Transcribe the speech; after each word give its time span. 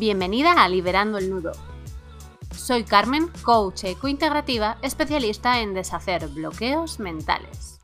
Bienvenida 0.00 0.52
a 0.52 0.66
Liberando 0.70 1.18
el 1.18 1.28
Nudo. 1.28 1.52
Soy 2.56 2.84
Carmen, 2.84 3.30
coach 3.42 3.84
ecointegrativa, 3.84 4.78
especialista 4.80 5.60
en 5.60 5.74
deshacer 5.74 6.26
bloqueos 6.28 7.00
mentales. 7.00 7.80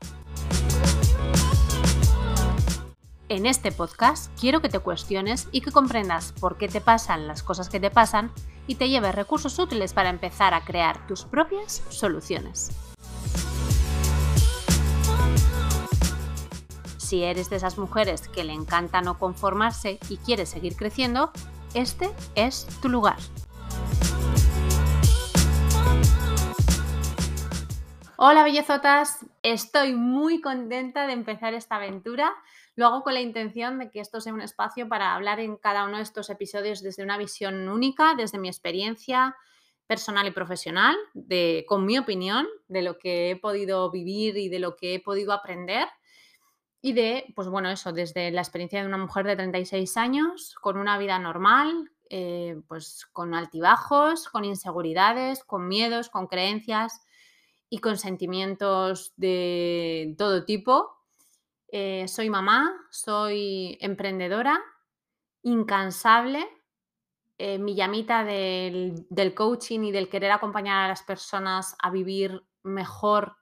En 3.29 3.45
este 3.45 3.71
podcast 3.71 4.31
quiero 4.39 4.63
que 4.63 4.69
te 4.69 4.79
cuestiones 4.79 5.47
y 5.51 5.61
que 5.61 5.71
comprendas 5.71 6.33
por 6.39 6.57
qué 6.57 6.67
te 6.67 6.81
pasan 6.81 7.27
las 7.27 7.43
cosas 7.43 7.69
que 7.69 7.79
te 7.79 7.91
pasan 7.91 8.31
y 8.65 8.73
te 8.73 8.89
lleves 8.89 9.13
recursos 9.13 9.59
útiles 9.59 9.93
para 9.93 10.09
empezar 10.09 10.55
a 10.55 10.65
crear 10.65 11.05
tus 11.05 11.23
propias 11.23 11.83
soluciones. 11.89 12.71
Si 16.97 17.23
eres 17.23 17.51
de 17.51 17.57
esas 17.57 17.77
mujeres 17.77 18.27
que 18.27 18.43
le 18.43 18.53
encanta 18.53 19.01
no 19.01 19.19
conformarse 19.19 19.99
y 20.09 20.17
quieres 20.17 20.49
seguir 20.49 20.75
creciendo, 20.75 21.31
este 21.73 22.09
es 22.35 22.67
tu 22.81 22.89
lugar. 22.89 23.17
Hola 28.19 28.43
bellezotas, 28.43 29.19
estoy 29.43 29.93
muy 29.93 30.41
contenta 30.41 31.05
de 31.05 31.13
empezar 31.13 31.53
esta 31.53 31.75
aventura. 31.75 32.33
Lo 32.75 32.87
hago 32.87 33.03
con 33.03 33.13
la 33.13 33.21
intención 33.21 33.77
de 33.77 33.91
que 33.91 33.99
esto 33.99 34.21
sea 34.21 34.33
un 34.33 34.41
espacio 34.41 34.89
para 34.89 35.13
hablar 35.13 35.39
en 35.39 35.55
cada 35.55 35.85
uno 35.85 35.97
de 35.97 36.03
estos 36.03 36.31
episodios 36.31 36.81
desde 36.81 37.03
una 37.03 37.17
visión 37.17 37.69
única, 37.69 38.15
desde 38.15 38.39
mi 38.39 38.47
experiencia 38.47 39.35
personal 39.85 40.27
y 40.27 40.31
profesional, 40.31 40.95
de, 41.13 41.63
con 41.67 41.85
mi 41.85 41.97
opinión 41.97 42.47
de 42.67 42.81
lo 42.81 42.97
que 42.97 43.31
he 43.31 43.35
podido 43.35 43.89
vivir 43.91 44.35
y 44.37 44.49
de 44.49 44.59
lo 44.59 44.75
que 44.75 44.95
he 44.95 44.99
podido 44.99 45.31
aprender 45.31 45.87
y 46.81 46.93
de, 46.93 47.33
pues 47.35 47.47
bueno, 47.47 47.69
eso, 47.69 47.91
desde 47.91 48.31
la 48.31 48.41
experiencia 48.41 48.81
de 48.81 48.87
una 48.87 48.97
mujer 48.97 49.25
de 49.25 49.35
36 49.35 49.97
años, 49.97 50.55
con 50.61 50.77
una 50.77 50.97
vida 50.97 51.17
normal, 51.19 51.91
eh, 52.09 52.61
pues 52.67 53.05
con 53.11 53.33
altibajos, 53.33 54.29
con 54.29 54.45
inseguridades, 54.45 55.43
con 55.43 55.67
miedos, 55.67 56.09
con 56.09 56.27
creencias 56.27 57.01
y 57.69 57.79
con 57.79 57.97
sentimientos 57.97 59.13
de 59.17 60.15
todo 60.17 60.45
tipo. 60.45 60.97
Eh, 61.69 62.07
soy 62.07 62.29
mamá, 62.29 62.73
soy 62.91 63.77
emprendedora, 63.81 64.59
incansable. 65.43 66.47
Eh, 67.39 67.59
mi 67.59 67.75
llamita 67.75 68.23
del, 68.23 69.05
del 69.09 69.35
coaching 69.35 69.81
y 69.81 69.91
del 69.91 70.09
querer 70.09 70.31
acompañar 70.31 70.85
a 70.85 70.87
las 70.87 71.03
personas 71.03 71.75
a 71.81 71.91
vivir 71.91 72.43
mejor 72.63 73.35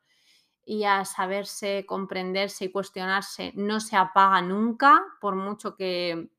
y 0.66 0.84
a 0.84 1.06
saberse, 1.06 1.86
comprenderse 1.86 2.66
y 2.66 2.72
cuestionarse 2.72 3.54
no 3.56 3.80
se 3.80 3.96
apaga 3.96 4.42
nunca, 4.42 5.04
por 5.22 5.36
mucho 5.36 5.76
que, 5.76 6.30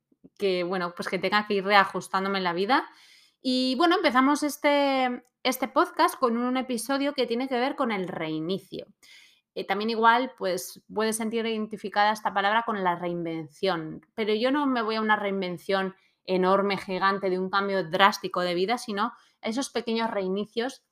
bueno, 0.67 0.93
pues 0.95 1.09
que 1.09 1.19
tenga 1.19 1.47
que 1.47 1.55
ir 1.55 1.65
reajustándome 1.65 2.39
en 2.39 2.45
la 2.45 2.53
vida. 2.53 2.89
Y 3.41 3.77
bueno, 3.77 3.97
empezamos 3.97 4.43
este, 4.43 5.25
este 5.45 5.69
podcast 5.69 6.19
con 6.19 6.37
un 6.37 6.57
episodio 6.57 7.15
que 7.15 7.27
tiene 7.27 7.49
que 7.49 7.59
ver 7.59 7.77
con 7.77 7.93
el 7.93 8.09
reinicio. 8.09 8.87
Eh, 9.55 9.65
también 9.65 9.91
igual, 9.91 10.33
pues 10.37 10.83
puede 10.93 11.13
sentir 11.13 11.47
identificada 11.47 12.13
esta 12.13 12.35
palabra 12.35 12.65
con 12.67 12.83
la 12.83 12.97
reinvención, 12.97 14.05
pero 14.15 14.35
yo 14.35 14.51
no 14.51 14.67
me 14.67 14.83
voy 14.83 14.97
a 14.97 15.01
una 15.01 15.17
reinvención 15.17 15.95
enorme, 16.25 16.77
gigante, 16.77 17.31
de 17.31 17.39
un 17.39 17.49
cambio 17.49 17.89
drástico 17.89 18.41
de 18.41 18.55
vida, 18.55 18.77
sino 18.77 19.13
esos 19.41 19.71
pequeños 19.71 20.11
reinicios 20.11 20.85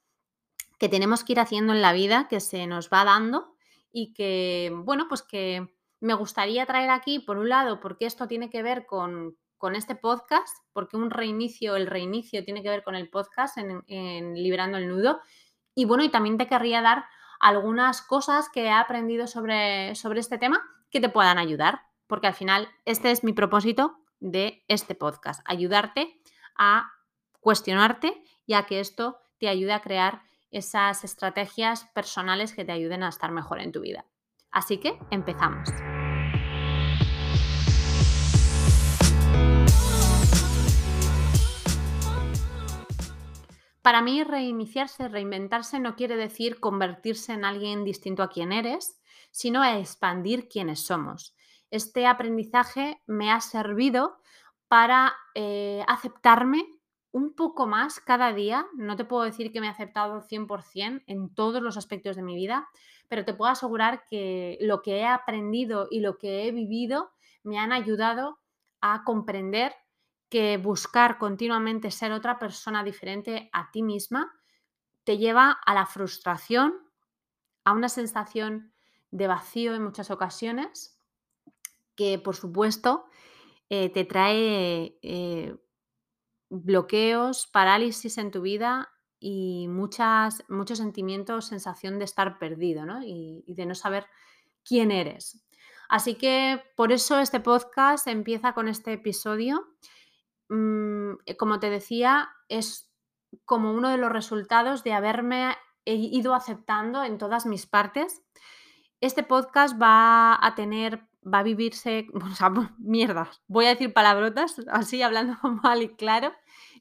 que 0.84 0.90
tenemos 0.90 1.24
que 1.24 1.32
ir 1.32 1.40
haciendo 1.40 1.72
en 1.72 1.80
la 1.80 1.94
vida, 1.94 2.28
que 2.28 2.40
se 2.40 2.66
nos 2.66 2.90
va 2.90 3.06
dando 3.06 3.56
y 3.90 4.12
que, 4.12 4.70
bueno, 4.70 5.06
pues 5.08 5.22
que 5.22 5.74
me 6.00 6.12
gustaría 6.12 6.66
traer 6.66 6.90
aquí, 6.90 7.20
por 7.20 7.38
un 7.38 7.48
lado, 7.48 7.80
porque 7.80 8.04
esto 8.04 8.28
tiene 8.28 8.50
que 8.50 8.62
ver 8.62 8.84
con, 8.84 9.34
este 9.74 9.94
podcast, 9.94 10.54
porque 10.74 10.98
un 10.98 11.10
reinicio, 11.10 11.74
el 11.74 11.86
reinicio 11.86 12.44
tiene 12.44 12.62
que 12.62 12.68
ver 12.68 12.82
con 12.82 12.96
el 12.96 13.08
podcast 13.08 13.56
en, 13.56 13.82
en 13.86 14.34
Liberando 14.34 14.76
el 14.76 14.86
Nudo. 14.88 15.22
Y 15.74 15.86
bueno, 15.86 16.04
y 16.04 16.10
también 16.10 16.36
te 16.36 16.46
querría 16.46 16.82
dar 16.82 17.06
algunas 17.40 18.02
cosas 18.02 18.50
que 18.50 18.64
he 18.64 18.70
aprendido 18.70 19.26
sobre, 19.26 19.94
sobre 19.94 20.20
este 20.20 20.36
tema 20.36 20.60
que 20.90 21.00
te 21.00 21.08
puedan 21.08 21.38
ayudar, 21.38 21.80
porque 22.06 22.26
al 22.26 22.34
final 22.34 22.68
este 22.84 23.10
es 23.10 23.24
mi 23.24 23.32
propósito 23.32 23.96
de 24.20 24.66
este 24.68 24.94
podcast, 24.94 25.40
ayudarte 25.46 26.20
a 26.58 26.92
cuestionarte 27.40 28.22
y 28.44 28.52
a 28.52 28.66
que 28.66 28.80
esto 28.80 29.18
te 29.38 29.48
ayude 29.48 29.72
a 29.72 29.80
crear 29.80 30.20
esas 30.54 31.04
estrategias 31.04 31.84
personales 31.94 32.54
que 32.54 32.64
te 32.64 32.72
ayuden 32.72 33.02
a 33.02 33.08
estar 33.08 33.32
mejor 33.32 33.60
en 33.60 33.72
tu 33.72 33.80
vida. 33.80 34.06
Así 34.50 34.78
que 34.78 34.96
empezamos. 35.10 35.68
Para 43.82 44.00
mí 44.00 44.24
reiniciarse, 44.24 45.08
reinventarse 45.08 45.78
no 45.78 45.94
quiere 45.96 46.16
decir 46.16 46.58
convertirse 46.58 47.34
en 47.34 47.44
alguien 47.44 47.84
distinto 47.84 48.22
a 48.22 48.30
quien 48.30 48.52
eres, 48.52 48.98
sino 49.30 49.62
expandir 49.64 50.48
quienes 50.48 50.86
somos. 50.86 51.34
Este 51.70 52.06
aprendizaje 52.06 53.02
me 53.06 53.30
ha 53.30 53.40
servido 53.40 54.16
para 54.68 55.12
eh, 55.34 55.84
aceptarme 55.86 56.64
un 57.14 57.32
poco 57.32 57.68
más 57.68 58.00
cada 58.00 58.32
día. 58.32 58.66
No 58.74 58.96
te 58.96 59.04
puedo 59.04 59.22
decir 59.22 59.52
que 59.52 59.60
me 59.60 59.68
he 59.68 59.70
aceptado 59.70 60.20
100% 60.20 61.04
en 61.06 61.32
todos 61.32 61.62
los 61.62 61.76
aspectos 61.76 62.16
de 62.16 62.22
mi 62.22 62.34
vida, 62.34 62.68
pero 63.08 63.24
te 63.24 63.32
puedo 63.32 63.52
asegurar 63.52 64.04
que 64.10 64.58
lo 64.60 64.82
que 64.82 64.98
he 64.98 65.06
aprendido 65.06 65.86
y 65.92 66.00
lo 66.00 66.18
que 66.18 66.48
he 66.48 66.50
vivido 66.50 67.12
me 67.44 67.58
han 67.58 67.72
ayudado 67.72 68.40
a 68.80 69.04
comprender 69.04 69.72
que 70.28 70.56
buscar 70.56 71.18
continuamente 71.18 71.92
ser 71.92 72.10
otra 72.10 72.40
persona 72.40 72.82
diferente 72.82 73.48
a 73.52 73.70
ti 73.70 73.84
misma 73.84 74.32
te 75.04 75.16
lleva 75.16 75.52
a 75.64 75.72
la 75.72 75.86
frustración, 75.86 76.74
a 77.62 77.74
una 77.74 77.88
sensación 77.88 78.72
de 79.12 79.28
vacío 79.28 79.76
en 79.76 79.84
muchas 79.84 80.10
ocasiones, 80.10 80.98
que 81.94 82.18
por 82.18 82.34
supuesto 82.34 83.04
eh, 83.70 83.90
te 83.90 84.04
trae 84.04 84.98
eh, 85.02 85.56
bloqueos, 86.48 87.46
parálisis 87.46 88.18
en 88.18 88.30
tu 88.30 88.42
vida 88.42 88.90
y 89.18 89.68
muchas, 89.68 90.44
mucho 90.48 90.76
sentimiento, 90.76 91.40
sensación 91.40 91.98
de 91.98 92.04
estar 92.04 92.38
perdido 92.38 92.84
y, 93.02 93.42
de 93.46 93.66
no 93.66 93.74
saber 93.74 94.06
quién 94.64 94.90
eres. 94.90 95.44
Así 95.88 96.14
que 96.14 96.62
por 96.76 96.92
eso 96.92 97.18
este 97.18 97.40
podcast 97.40 98.06
empieza 98.06 98.52
con 98.52 98.68
este 98.68 98.92
episodio. 98.92 99.66
Mm, 100.48 101.12
eh, 101.26 101.36
como 101.36 101.60
te 101.60 101.70
decía, 101.70 102.28
es 102.48 102.90
como 103.44 103.72
uno 103.72 103.88
de 103.88 103.96
los 103.96 104.12
resultados 104.12 104.84
de 104.84 104.92
haberme 104.92 105.56
ido 105.86 106.34
aceptando 106.34 107.04
en 107.04 107.18
todas 107.18 107.46
mis 107.46 107.66
partes. 107.66 108.22
Este 109.00 109.22
podcast 109.22 109.80
va 109.80 110.38
a 110.40 110.54
tener 110.54 111.06
va 111.24 111.40
a 111.40 111.42
vivirse, 111.42 112.06
o 112.14 112.34
sea, 112.34 112.50
mierda, 112.78 113.30
voy 113.46 113.66
a 113.66 113.70
decir 113.70 113.92
palabrotas, 113.92 114.56
así 114.70 115.02
hablando 115.02 115.36
mal 115.62 115.82
y 115.82 115.94
claro, 115.96 116.32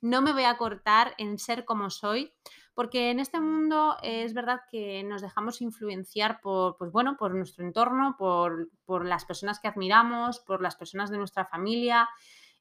no 0.02 0.22
me 0.22 0.34
voy 0.34 0.44
a 0.44 0.58
cortar 0.58 1.14
en 1.18 1.38
ser 1.40 1.66
como 1.66 1.90
soy, 1.90 2.34
porque 2.74 3.12
en 3.12 3.20
este 3.20 3.40
mundo 3.40 3.98
es 4.02 4.34
verdad 4.34 4.62
que 4.72 5.04
nos 5.04 5.22
dejamos 5.22 5.62
influenciar 5.62 6.42
por, 6.42 6.76
pues 6.78 6.92
bueno, 6.92 7.16
por 7.18 7.36
nuestro 7.36 7.64
entorno, 7.64 8.16
por, 8.18 8.70
por 8.86 9.06
las 9.06 9.26
personas 9.26 9.60
que 9.60 9.68
admiramos, 9.68 10.40
por 10.40 10.62
las 10.62 10.76
personas 10.76 11.12
de 11.12 11.18
nuestra 11.20 11.46
familia, 11.46 12.10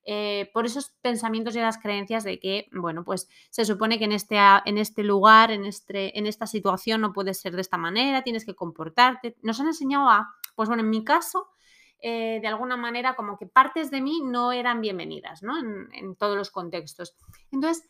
eh, 0.04 0.50
por 0.52 0.66
esos 0.66 0.90
pensamientos 1.00 1.54
y 1.54 1.60
las 1.60 1.78
creencias 1.78 2.24
de 2.24 2.40
que, 2.40 2.68
bueno, 2.72 3.04
pues 3.04 3.28
se 3.50 3.64
supone 3.64 3.98
que 3.98 4.04
en 4.04 4.12
este, 4.12 4.36
en 4.64 4.76
este 4.76 5.04
lugar, 5.04 5.52
en, 5.52 5.64
este, 5.64 6.18
en 6.18 6.26
esta 6.26 6.46
situación 6.46 7.00
no 7.00 7.12
puedes 7.12 7.40
ser 7.40 7.54
de 7.54 7.60
esta 7.60 7.78
manera, 7.78 8.22
tienes 8.22 8.44
que 8.44 8.54
comportarte. 8.54 9.36
Nos 9.42 9.60
han 9.60 9.68
enseñado 9.68 10.08
a, 10.08 10.34
pues 10.56 10.68
bueno, 10.68 10.82
en 10.82 10.90
mi 10.90 11.04
caso, 11.04 11.51
eh, 12.04 12.40
de 12.40 12.48
alguna 12.48 12.76
manera 12.76 13.14
como 13.14 13.38
que 13.38 13.46
partes 13.46 13.92
de 13.92 14.00
mí 14.00 14.22
no 14.24 14.50
eran 14.50 14.80
bienvenidas, 14.80 15.44
¿no? 15.44 15.54
En, 15.56 16.16
todos 16.16 16.36
los 16.36 16.50
contextos. 16.50 17.14
Entonces, 17.52 17.88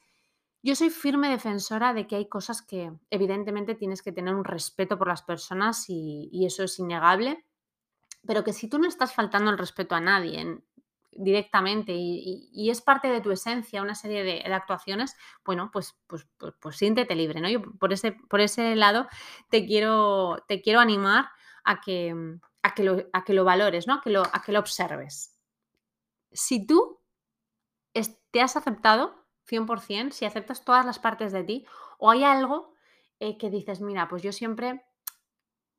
yo 0.63 0.77
soy 0.77 0.91
firme 0.91 1.31
defensora 1.31 1.95
de 1.95 2.07
que 2.07 2.17
hay 2.17 2.29
cosas 2.29 2.61
que 2.61 2.93
evidentemente 3.09 3.75
tienes 3.75 4.03
que 4.03 4.13
tener 4.13 4.35
un 4.35 4.45
respeto 4.45 4.99
por 4.99 5.09
las 5.09 5.23
personas 5.23 5.87
y, 5.89 6.45
eso 6.45 6.63
es 6.63 6.79
innegable, 6.79 7.47
pero 8.27 8.45
que 8.45 8.53
si 8.53 8.69
tú 8.69 8.79
no 8.79 8.87
estás 8.87 9.15
faltando 9.15 9.51
el 9.51 9.57
respeto 9.57 9.95
a 9.95 10.01
nadie 10.01 10.59
directamente 11.13 11.95
y, 11.95 12.69
es 12.71 12.83
parte 12.83 13.09
de 13.09 13.23
tu 13.23 13.31
esencia 13.31 13.81
una 13.81 13.95
serie 13.95 14.25
de, 14.25 14.53
actuaciones, 14.53 15.17
bueno, 15.43 15.71
pues, 15.73 15.99
pues, 16.07 16.29
pues, 16.37 16.53
pues, 16.61 16.77
siéntete 16.77 17.15
libre, 17.15 17.41
¿no? 17.41 17.49
Yo 17.49 17.63
por 17.63 17.95
ese, 17.95 18.13
por 18.13 18.43
ese 18.43 18.77
lado 18.77 19.09
te 19.49 19.65
quiero, 19.65 20.45
te 20.49 20.61
quiero 20.61 20.81
animar 20.81 21.31
a 21.65 21.81
que, 21.81 22.39
a 22.63 22.75
que 22.75 22.85
lo, 22.85 23.05
a 23.13 23.25
que 23.25 23.35
lo 23.35 23.45
valores, 23.45 23.87
¿no? 23.87 23.95
A 23.95 24.01
que 24.01 24.11
lo, 24.11 24.23
a 24.23 24.43
que 24.45 24.53
lo 24.53 24.61
observes. 24.61 25.39
Si 26.31 26.67
tú 26.67 27.01
te 28.31 28.41
has 28.41 28.57
aceptado 28.57 29.27
100%, 29.49 30.11
si 30.13 30.25
aceptas 30.25 30.65
todas 30.65 30.85
las 30.85 30.99
partes 30.99 31.33
de 31.33 31.45
ti, 31.45 31.67
o 31.99 32.11
hay 32.11 32.25
algo 32.25 32.75
eh, 33.21 33.39
que 33.39 33.51
dices, 33.51 33.81
mira, 33.81 34.09
pues 34.09 34.23
yo 34.23 34.33
siempre 34.33 34.85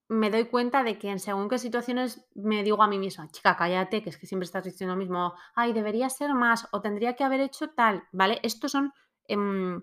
me 0.08 0.30
doy 0.30 0.46
cuenta 0.46 0.84
de 0.84 1.00
que 1.00 1.10
en 1.10 1.20
según 1.20 1.50
qué 1.50 1.58
situaciones 1.58 2.26
me 2.36 2.64
digo 2.64 2.84
a 2.84 2.88
mí 2.88 3.00
misma, 3.00 3.30
chica, 3.32 3.58
cállate, 3.58 4.04
que 4.04 4.10
es 4.10 4.18
que 4.18 4.28
siempre 4.28 4.46
estás 4.46 4.64
diciendo 4.64 4.96
lo 4.96 5.00
mismo, 5.00 5.34
ay, 5.56 5.74
debería 5.74 6.10
ser 6.10 6.34
más 6.34 6.68
o 6.72 6.82
tendría 6.82 7.16
que 7.16 7.24
haber 7.24 7.40
hecho 7.40 7.70
tal, 7.70 8.04
¿vale? 8.12 8.40
Estos 8.44 8.72
son 8.72 8.94
em, 9.28 9.82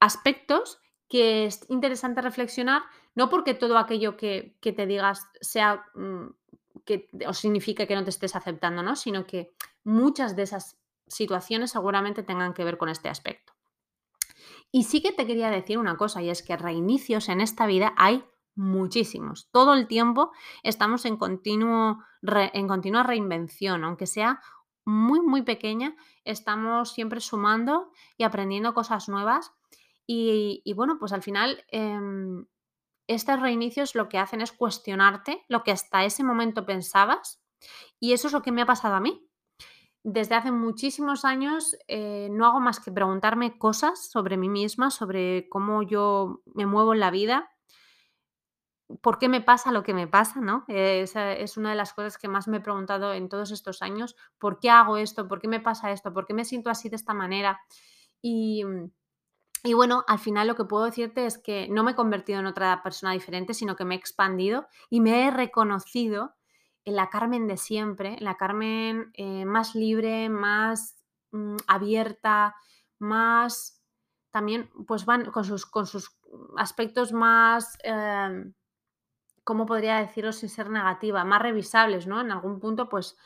aspectos 0.00 0.79
que 1.10 1.44
es 1.44 1.66
interesante 1.68 2.22
reflexionar, 2.22 2.82
no 3.14 3.28
porque 3.28 3.52
todo 3.52 3.76
aquello 3.76 4.16
que, 4.16 4.56
te 4.62 4.86
digas 4.86 5.28
sea 5.40 5.84
mm, 5.94 6.28
que 6.86 7.08
o 7.26 7.34
signifique 7.34 7.86
que 7.86 7.96
no 7.96 8.04
te 8.04 8.10
estés 8.10 8.36
aceptando, 8.36 8.82
¿no? 8.82 8.94
Sino 8.96 9.26
que 9.26 9.52
muchas 9.84 10.36
de 10.36 10.44
esas 10.44 10.78
situaciones 11.08 11.72
seguramente 11.72 12.22
tengan 12.22 12.54
que 12.54 12.64
ver 12.64 12.78
con 12.78 12.88
este 12.88 13.08
aspecto. 13.08 13.52
Y 14.70 14.84
sí 14.84 15.02
que 15.02 15.12
te 15.12 15.26
quería 15.26 15.50
decir 15.50 15.78
una 15.78 15.96
cosa, 15.96 16.22
y 16.22 16.30
es 16.30 16.42
que 16.44 16.56
reinicios 16.56 17.28
en 17.28 17.40
esta 17.40 17.66
vida 17.66 17.92
hay 17.96 18.24
muchísimos. 18.54 19.48
Todo 19.50 19.74
el 19.74 19.88
tiempo 19.88 20.30
estamos 20.62 21.04
en, 21.06 21.16
continuo 21.16 21.98
en 22.22 22.68
continua 22.68 23.02
reinvención, 23.02 23.82
aunque 23.82 24.06
sea 24.06 24.40
muy, 24.84 25.20
muy 25.20 25.42
pequeña, 25.42 25.96
estamos 26.24 26.92
siempre 26.92 27.20
sumando 27.20 27.90
y 28.16 28.22
aprendiendo 28.22 28.74
cosas 28.74 29.08
nuevas. 29.08 29.52
Y, 30.12 30.72
bueno, 30.74 30.98
pues 30.98 31.12
al 31.12 31.22
final 31.22 31.64
em, 31.68 32.44
estos 33.06 33.40
reinicios 33.40 33.94
lo 33.94 34.08
que 34.08 34.18
hacen 34.18 34.40
es 34.40 34.50
cuestionarte 34.50 35.44
lo 35.46 35.62
que 35.62 35.70
hasta 35.70 36.04
ese 36.04 36.24
momento 36.24 36.66
pensabas 36.66 37.40
y 38.00 38.12
eso 38.12 38.26
es 38.26 38.32
lo 38.32 38.42
que 38.42 38.50
me 38.50 38.62
ha 38.62 38.66
pasado 38.66 38.96
a 38.96 39.00
mí. 39.00 39.24
Desde 40.02 40.34
hace 40.34 40.50
muchísimos 40.50 41.24
años 41.24 41.76
eh, 41.86 42.26
no 42.32 42.44
hago 42.44 42.58
más 42.58 42.80
que 42.80 42.90
preguntarme 42.90 43.56
cosas 43.56 44.10
sobre 44.10 44.36
mí 44.36 44.48
misma, 44.48 44.90
sobre 44.90 45.48
cómo 45.48 45.84
yo 45.84 46.42
me 46.44 46.66
muevo 46.66 46.92
en 46.92 46.98
la 46.98 47.12
vida, 47.12 47.48
por 49.02 49.20
qué 49.20 49.28
me 49.28 49.40
pasa 49.40 49.70
lo 49.70 49.84
que 49.84 49.94
me 49.94 50.08
pasa, 50.08 50.40
¿no? 50.40 50.64
Esa 50.66 51.34
es 51.34 51.56
una 51.56 51.70
de 51.70 51.76
las 51.76 51.92
cosas 51.92 52.18
que 52.18 52.26
más 52.26 52.48
me 52.48 52.56
he 52.56 52.60
preguntado 52.60 53.14
en 53.14 53.28
todos 53.28 53.52
estos 53.52 53.80
años. 53.80 54.16
¿Por 54.38 54.58
qué 54.58 54.70
hago 54.70 54.96
esto? 54.96 55.28
¿Por 55.28 55.40
qué 55.40 55.46
me 55.46 55.60
pasa 55.60 55.92
esto? 55.92 56.12
¿Por 56.12 56.26
qué 56.26 56.34
me 56.34 56.44
siento 56.44 56.68
así 56.68 56.88
de 56.88 56.96
esta 56.96 57.14
manera? 57.14 57.60
Y, 58.20 58.64
y 59.62 59.74
bueno, 59.74 60.04
al 60.08 60.18
final 60.18 60.48
lo 60.48 60.54
que 60.54 60.64
puedo 60.64 60.84
decirte 60.84 61.26
es 61.26 61.38
que 61.38 61.68
no 61.68 61.82
me 61.82 61.92
he 61.92 61.94
convertido 61.94 62.40
en 62.40 62.46
otra 62.46 62.82
persona 62.82 63.12
diferente, 63.12 63.54
sino 63.54 63.76
que 63.76 63.84
me 63.84 63.94
he 63.94 63.98
expandido 63.98 64.66
y 64.88 65.00
me 65.00 65.26
he 65.26 65.30
reconocido 65.30 66.34
en 66.84 66.96
la 66.96 67.10
Carmen 67.10 67.46
de 67.46 67.56
siempre, 67.56 68.16
en 68.18 68.24
la 68.24 68.36
Carmen 68.36 69.10
eh, 69.14 69.44
más 69.44 69.74
libre, 69.74 70.28
más 70.28 70.96
mm, 71.32 71.56
abierta, 71.66 72.54
más 72.98 73.82
también, 74.30 74.70
pues 74.86 75.04
van 75.04 75.30
con 75.30 75.44
sus, 75.44 75.66
con 75.66 75.86
sus 75.86 76.16
aspectos 76.56 77.12
más... 77.12 77.76
Em, 77.82 78.54
¿cómo 79.44 79.66
podría 79.66 79.96
decirlo 79.98 80.32
sin 80.32 80.48
ser 80.48 80.70
negativa? 80.70 81.24
Más 81.24 81.42
revisables, 81.42 82.06
¿no? 82.06 82.20
En 82.20 82.30
algún 82.30 82.60
punto, 82.60 82.88
pues, 82.88 83.16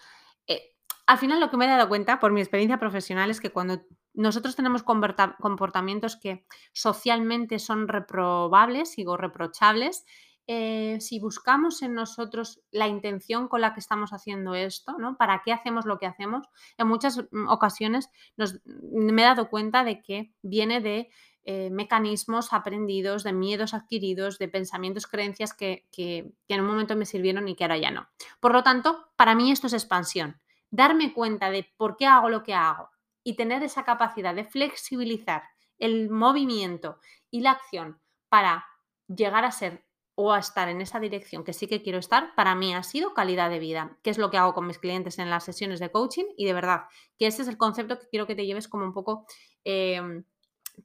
eh, 0.47 0.74
al 1.07 1.19
final 1.19 1.41
lo 1.41 1.51
que 1.51 1.57
me 1.57 1.67
he 1.67 1.69
dado 1.69 1.89
cuenta 1.89 2.19
por 2.19 2.33
mi 2.33 2.41
experiencia 2.41 2.79
profesional 2.79 3.31
es 3.31 3.41
que 3.41 3.51
cuando 3.51 3.83
nosotros 4.15 4.57
tenemos 4.57 4.83
comportamientos 4.83 6.17
que 6.17 6.47
socialmente 6.73 7.59
son 7.59 7.89
reprobables, 7.89 8.95
digo 8.97 9.17
reprochables, 9.17 10.05
eh, 10.47 10.99
si 11.01 11.21
buscamos 11.21 11.81
en 11.83 11.95
nosotros 11.95 12.61
la 12.71 12.87
intención 12.87 13.49
con 13.49 13.63
la 13.63 13.73
que 13.73 13.81
estamos 13.81 14.13
haciendo 14.13 14.55
esto, 14.55 14.97
¿no? 14.99 15.17
¿Para 15.17 15.43
qué 15.43 15.53
hacemos 15.53 15.87
lo 15.87 15.99
que 15.99 16.07
hacemos? 16.07 16.47
En 16.77 16.87
muchas 16.87 17.19
mm, 17.31 17.49
ocasiones 17.49 18.11
me 18.37 19.23
he 19.23 19.25
dado 19.25 19.49
cuenta 19.49 19.85
de 19.85 20.03
que 20.03 20.35
viene 20.43 20.81
de 20.81 21.09
eh, 21.47 21.71
mecanismos 21.71 22.53
aprendidos, 22.53 23.23
de 23.23 23.33
miedos 23.33 23.75
adquiridos, 23.75 24.39
de 24.39 24.49
pensamientos, 24.49 25.07
creencias 25.07 25.55
que, 25.55 25.87
en 25.97 26.61
un 26.61 26.67
momento 26.67 26.95
me 26.97 27.07
sirvieron 27.07 27.49
y 27.49 27.55
que 27.55 27.65
ahora 27.65 27.79
ya 27.79 27.91
no. 27.91 28.09
Por 28.41 28.53
lo 28.53 28.63
tanto, 28.63 29.09
para 29.17 29.35
mí 29.35 29.51
esto 29.51 29.67
es 29.67 29.73
expansión. 29.73 30.41
Darme 30.77 31.15
cuenta 31.15 31.53
de 31.53 31.73
por 31.77 31.97
qué 31.97 32.05
hago 32.05 32.29
lo 32.29 32.43
que 32.43 32.53
hago 32.53 32.91
y 33.23 33.37
tener 33.37 33.63
esa 33.63 33.85
capacidad 33.85 34.35
de 34.35 34.43
flexibilizar 34.43 35.45
el 35.79 36.11
movimiento 36.11 36.99
y 37.31 37.43
la 37.43 37.53
acción 37.53 38.01
para 38.29 38.67
llegar 39.07 39.45
a 39.45 39.53
ser 39.53 39.87
o 40.17 40.33
a 40.33 40.41
estar 40.41 40.69
en 40.69 40.81
esa 40.81 40.99
dirección 40.99 41.45
que 41.45 41.53
sí 41.53 41.69
que 41.69 41.81
quiero 41.81 42.01
estar, 42.01 42.35
para 42.35 42.57
mí 42.57 42.75
ha 42.75 42.83
sido 42.83 43.15
calidad 43.15 43.51
de 43.51 43.61
vida, 43.61 43.97
que 44.03 44.11
es 44.11 44.19
lo 44.19 44.33
que 44.33 44.37
hago 44.37 44.53
con 44.53 44.67
mis 44.67 44.81
clientes 44.81 45.21
en 45.21 45.31
las 45.31 45.45
sesiones 45.45 45.79
de 45.79 45.93
coaching 45.93 46.25
y 46.37 46.45
de 46.45 46.55
verdad 46.55 46.87
que 47.19 47.29
ese 47.29 47.43
es 47.43 47.49
el 47.49 47.57
concepto 47.57 48.01
que 48.01 48.09
quiero 48.09 48.27
que 48.27 48.35
te 48.35 48.45
lleves 48.45 48.67
como 48.67 48.85
un 48.85 48.93
poco 48.93 49.29
em, 49.63 50.25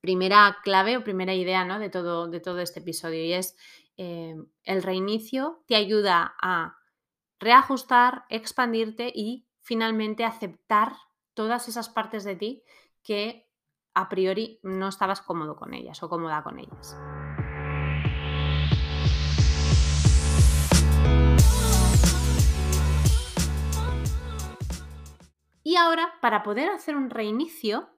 primera 0.01 0.59
clave 0.63 0.97
o 0.97 1.03
primera 1.03 1.33
idea 1.33 1.65
¿no? 1.65 1.79
de, 1.79 1.89
todo, 1.89 2.27
de 2.27 2.39
todo 2.39 2.59
este 2.59 2.81
episodio 2.81 3.25
y 3.25 3.33
es 3.33 3.55
eh, 3.97 4.35
el 4.65 4.83
reinicio 4.83 5.63
te 5.65 5.75
ayuda 5.75 6.35
a 6.39 6.75
reajustar, 7.39 8.25
expandirte 8.29 9.11
y 9.15 9.48
finalmente 9.69 10.25
aceptar 10.25 10.93
todas 11.35 11.67
esas 11.67 11.89
partes 11.89 12.23
de 12.23 12.35
ti 12.35 12.63
que 13.03 13.47
a 13.93 14.09
priori 14.09 14.59
no 14.63 14.87
estabas 14.87 15.21
cómodo 15.21 15.55
con 15.55 15.75
ellas 15.75 16.01
o 16.01 16.09
cómoda 16.09 16.41
con 16.41 16.57
ellas. 16.57 16.97
Y 25.61 25.75
ahora, 25.75 26.15
para 26.19 26.41
poder 26.41 26.69
hacer 26.69 26.95
un 26.95 27.11
reinicio, 27.11 27.91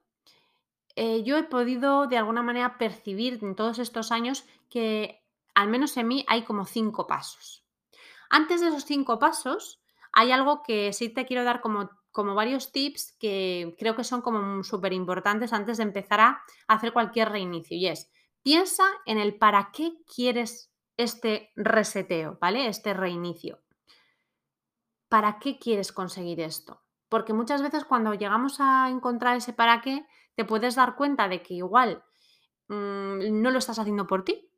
eh, 0.94 1.22
yo 1.22 1.38
he 1.38 1.44
podido 1.44 2.06
de 2.06 2.18
alguna 2.18 2.42
manera 2.42 2.76
percibir 2.76 3.38
en 3.42 3.56
todos 3.56 3.78
estos 3.78 4.12
años 4.12 4.44
que 4.68 5.24
al 5.54 5.68
menos 5.68 5.96
en 5.96 6.06
mí 6.06 6.26
hay 6.28 6.42
como 6.42 6.66
cinco 6.66 7.06
pasos. 7.06 7.64
Antes 8.28 8.60
de 8.60 8.68
esos 8.68 8.84
cinco 8.84 9.18
pasos, 9.18 9.81
hay 10.12 10.30
algo 10.32 10.62
que 10.62 10.92
sí 10.92 11.08
te 11.08 11.26
quiero 11.26 11.44
dar 11.44 11.60
como, 11.60 11.90
como 12.10 12.34
varios 12.34 12.72
tips 12.72 13.16
que 13.18 13.74
creo 13.78 13.96
que 13.96 14.04
son 14.04 14.20
como 14.20 14.62
súper 14.62 14.92
importantes 14.92 15.52
antes 15.52 15.78
de 15.78 15.84
empezar 15.84 16.20
a 16.20 16.42
hacer 16.68 16.92
cualquier 16.92 17.30
reinicio. 17.30 17.76
Y 17.76 17.86
es, 17.86 18.10
piensa 18.42 18.84
en 19.06 19.18
el 19.18 19.38
para 19.38 19.70
qué 19.72 19.94
quieres 20.14 20.72
este 20.96 21.50
reseteo, 21.56 22.38
¿vale? 22.40 22.66
Este 22.66 22.94
reinicio. 22.94 23.60
¿Para 25.08 25.38
qué 25.38 25.58
quieres 25.58 25.92
conseguir 25.92 26.40
esto? 26.40 26.82
Porque 27.08 27.32
muchas 27.32 27.62
veces 27.62 27.84
cuando 27.84 28.14
llegamos 28.14 28.60
a 28.60 28.88
encontrar 28.88 29.36
ese 29.36 29.52
para 29.52 29.80
qué, 29.80 30.06
te 30.34 30.44
puedes 30.44 30.74
dar 30.74 30.96
cuenta 30.96 31.28
de 31.28 31.42
que 31.42 31.54
igual 31.54 32.02
mm, 32.68 33.42
no 33.42 33.50
lo 33.50 33.58
estás 33.58 33.78
haciendo 33.78 34.06
por 34.06 34.24
ti, 34.24 34.50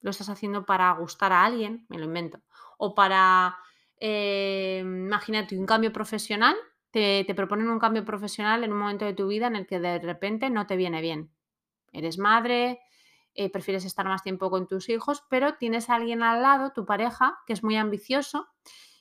lo 0.00 0.10
estás 0.10 0.28
haciendo 0.28 0.64
para 0.64 0.92
gustar 0.92 1.32
a 1.32 1.44
alguien, 1.44 1.86
me 1.88 1.98
lo 1.98 2.04
invento, 2.04 2.40
o 2.78 2.94
para, 2.94 3.58
eh, 4.00 4.80
imagínate, 4.80 5.58
un 5.58 5.66
cambio 5.66 5.92
profesional, 5.92 6.56
te, 6.90 7.24
proponen 7.36 7.68
un 7.68 7.78
cambio 7.78 8.04
profesional 8.04 8.64
en 8.64 8.72
un 8.72 8.78
momento 8.78 9.04
de 9.04 9.14
tu 9.14 9.28
vida 9.28 9.46
en 9.46 9.56
el 9.56 9.66
que 9.66 9.78
de 9.78 9.98
repente 10.00 10.50
no 10.50 10.66
te 10.66 10.76
viene 10.76 11.00
bien. 11.00 11.30
Eres 11.92 12.18
madre, 12.18 12.80
eh, 13.34 13.50
prefieres 13.50 13.84
estar 13.84 14.06
más 14.06 14.22
tiempo 14.22 14.50
con 14.50 14.66
tus 14.66 14.88
hijos, 14.88 15.22
pero 15.28 15.54
tienes 15.54 15.90
a 15.90 15.94
alguien 15.94 16.22
al 16.22 16.42
lado, 16.42 16.72
tu 16.72 16.84
pareja, 16.84 17.38
que 17.46 17.52
es 17.52 17.62
muy 17.62 17.76
ambicioso 17.76 18.48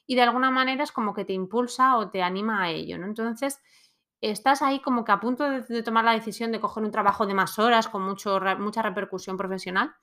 y 0.06 0.16
de 0.16 0.22
alguna 0.24 0.52
manera 0.52 0.84
es 0.84 0.92
como 0.92 1.14
que 1.14 1.26
te 1.26 1.34
impulsa 1.34 1.98
o 1.98 2.10
te 2.10 2.22
anima 2.22 2.64
a 2.64 2.70
ello, 2.70 2.98
¿no? 2.98 3.06
Entonces, 3.06 3.62
estás 4.22 4.62
ahí 4.62 4.80
como 4.82 5.06
que 5.06 5.12
a 5.12 5.20
punto 5.20 5.50
de, 5.50 5.84
tomar 5.84 6.04
la 6.04 6.14
decisión 6.14 6.52
de 6.52 6.60
coger 6.60 6.84
un 6.84 6.92
trabajo 6.92 7.26
de 7.26 7.34
más 7.34 7.58
horas 7.60 7.88
con 7.88 8.02
mucho, 8.02 8.40
mucha 8.58 8.82
repercusión 8.82 9.38
profesional. 9.38 9.94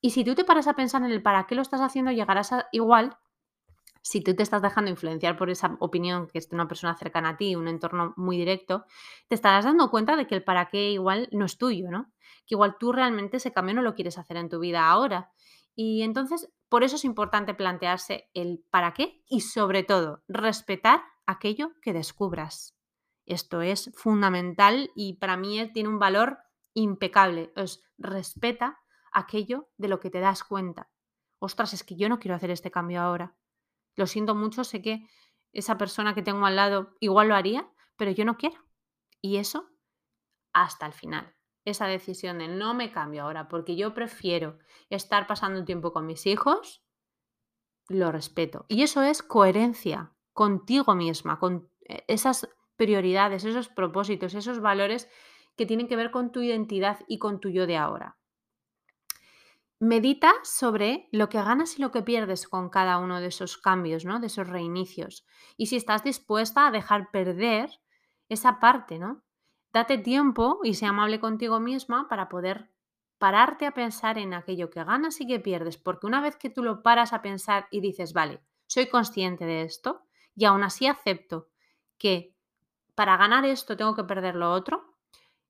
Y 0.00 0.10
si 0.10 0.24
tú 0.24 0.34
te 0.34 0.44
paras 0.44 0.68
a 0.68 0.74
pensar 0.74 1.02
en 1.02 1.10
el 1.10 1.22
para 1.22 1.46
qué 1.46 1.54
lo 1.54 1.62
estás 1.62 1.80
haciendo, 1.80 2.10
llegarás 2.12 2.52
a 2.52 2.68
igual, 2.72 3.16
si 4.08 4.22
tú 4.22 4.34
te 4.34 4.42
estás 4.42 4.62
dejando 4.62 4.90
influenciar 4.90 5.36
por 5.36 5.50
esa 5.50 5.76
opinión 5.80 6.28
que 6.28 6.38
es 6.38 6.48
de 6.48 6.56
una 6.56 6.66
persona 6.66 6.96
cercana 6.96 7.30
a 7.30 7.36
ti, 7.36 7.56
un 7.56 7.68
entorno 7.68 8.14
muy 8.16 8.38
directo, 8.38 8.86
te 9.28 9.34
estarás 9.34 9.66
dando 9.66 9.90
cuenta 9.90 10.16
de 10.16 10.26
que 10.26 10.34
el 10.34 10.42
para 10.42 10.70
qué 10.70 10.92
igual 10.92 11.28
no 11.30 11.44
es 11.44 11.58
tuyo, 11.58 11.90
¿no? 11.90 12.10
Que 12.46 12.54
igual 12.54 12.76
tú 12.80 12.90
realmente 12.90 13.36
ese 13.36 13.52
cambio 13.52 13.74
no 13.74 13.82
lo 13.82 13.94
quieres 13.94 14.16
hacer 14.16 14.38
en 14.38 14.48
tu 14.48 14.60
vida 14.60 14.88
ahora. 14.88 15.30
Y 15.74 16.00
entonces, 16.00 16.50
por 16.70 16.84
eso 16.84 16.96
es 16.96 17.04
importante 17.04 17.52
plantearse 17.52 18.30
el 18.32 18.64
para 18.70 18.94
qué 18.94 19.22
y 19.28 19.42
sobre 19.42 19.82
todo 19.82 20.24
respetar 20.26 21.02
aquello 21.26 21.72
que 21.82 21.92
descubras. 21.92 22.78
Esto 23.26 23.60
es 23.60 23.90
fundamental 23.94 24.90
y 24.94 25.18
para 25.18 25.36
mí 25.36 25.70
tiene 25.74 25.90
un 25.90 25.98
valor 25.98 26.38
impecable. 26.72 27.52
Es 27.56 27.82
respeta 27.98 28.78
aquello 29.12 29.68
de 29.76 29.88
lo 29.88 30.00
que 30.00 30.08
te 30.08 30.20
das 30.20 30.44
cuenta. 30.44 30.88
Ostras, 31.40 31.74
es 31.74 31.84
que 31.84 31.96
yo 31.96 32.08
no 32.08 32.18
quiero 32.18 32.36
hacer 32.36 32.50
este 32.50 32.70
cambio 32.70 33.02
ahora. 33.02 33.36
Lo 33.98 34.06
siento 34.06 34.36
mucho, 34.36 34.62
sé 34.62 34.80
que 34.80 35.08
esa 35.52 35.76
persona 35.76 36.14
que 36.14 36.22
tengo 36.22 36.46
al 36.46 36.54
lado 36.54 36.94
igual 37.00 37.26
lo 37.26 37.34
haría, 37.34 37.68
pero 37.96 38.12
yo 38.12 38.24
no 38.24 38.36
quiero. 38.36 38.64
Y 39.20 39.38
eso 39.38 39.68
hasta 40.52 40.86
el 40.86 40.92
final. 40.92 41.34
Esa 41.64 41.88
decisión 41.88 42.38
de 42.38 42.46
no 42.46 42.74
me 42.74 42.92
cambio 42.92 43.24
ahora 43.24 43.48
porque 43.48 43.74
yo 43.74 43.94
prefiero 43.94 44.60
estar 44.88 45.26
pasando 45.26 45.64
tiempo 45.64 45.92
con 45.92 46.06
mis 46.06 46.26
hijos, 46.26 46.84
lo 47.88 48.12
respeto. 48.12 48.66
Y 48.68 48.84
eso 48.84 49.02
es 49.02 49.20
coherencia 49.20 50.14
contigo 50.32 50.94
misma, 50.94 51.40
con 51.40 51.68
esas 52.06 52.48
prioridades, 52.76 53.44
esos 53.44 53.68
propósitos, 53.68 54.34
esos 54.34 54.60
valores 54.60 55.08
que 55.56 55.66
tienen 55.66 55.88
que 55.88 55.96
ver 55.96 56.12
con 56.12 56.30
tu 56.30 56.40
identidad 56.40 57.00
y 57.08 57.18
con 57.18 57.40
tu 57.40 57.48
yo 57.48 57.66
de 57.66 57.78
ahora. 57.78 58.16
Medita 59.80 60.32
sobre 60.42 61.08
lo 61.12 61.28
que 61.28 61.38
ganas 61.38 61.78
y 61.78 61.82
lo 61.82 61.92
que 61.92 62.02
pierdes 62.02 62.48
con 62.48 62.68
cada 62.68 62.98
uno 62.98 63.20
de 63.20 63.28
esos 63.28 63.58
cambios, 63.58 64.04
¿no? 64.04 64.18
De 64.18 64.26
esos 64.26 64.48
reinicios. 64.48 65.24
Y 65.56 65.66
si 65.66 65.76
estás 65.76 66.02
dispuesta 66.02 66.66
a 66.66 66.70
dejar 66.70 67.10
perder 67.10 67.70
esa 68.28 68.58
parte, 68.58 68.98
¿no? 68.98 69.22
Date 69.72 69.98
tiempo 69.98 70.60
y 70.64 70.74
sea 70.74 70.90
amable 70.90 71.20
contigo 71.20 71.60
misma 71.60 72.08
para 72.08 72.28
poder 72.28 72.70
pararte 73.18 73.66
a 73.66 73.74
pensar 73.74 74.18
en 74.18 74.34
aquello 74.34 74.70
que 74.70 74.84
ganas 74.84 75.20
y 75.20 75.26
que 75.26 75.40
pierdes, 75.40 75.76
porque 75.76 76.06
una 76.06 76.20
vez 76.20 76.36
que 76.36 76.50
tú 76.50 76.62
lo 76.62 76.82
paras 76.82 77.12
a 77.12 77.22
pensar 77.22 77.66
y 77.70 77.80
dices, 77.80 78.12
vale, 78.12 78.40
soy 78.66 78.88
consciente 78.88 79.44
de 79.44 79.62
esto 79.62 80.02
y 80.34 80.44
aún 80.44 80.62
así 80.62 80.86
acepto 80.86 81.48
que 81.98 82.34
para 82.94 83.16
ganar 83.16 83.44
esto 83.44 83.76
tengo 83.76 83.94
que 83.94 84.04
perder 84.04 84.34
lo 84.34 84.52
otro, 84.52 84.96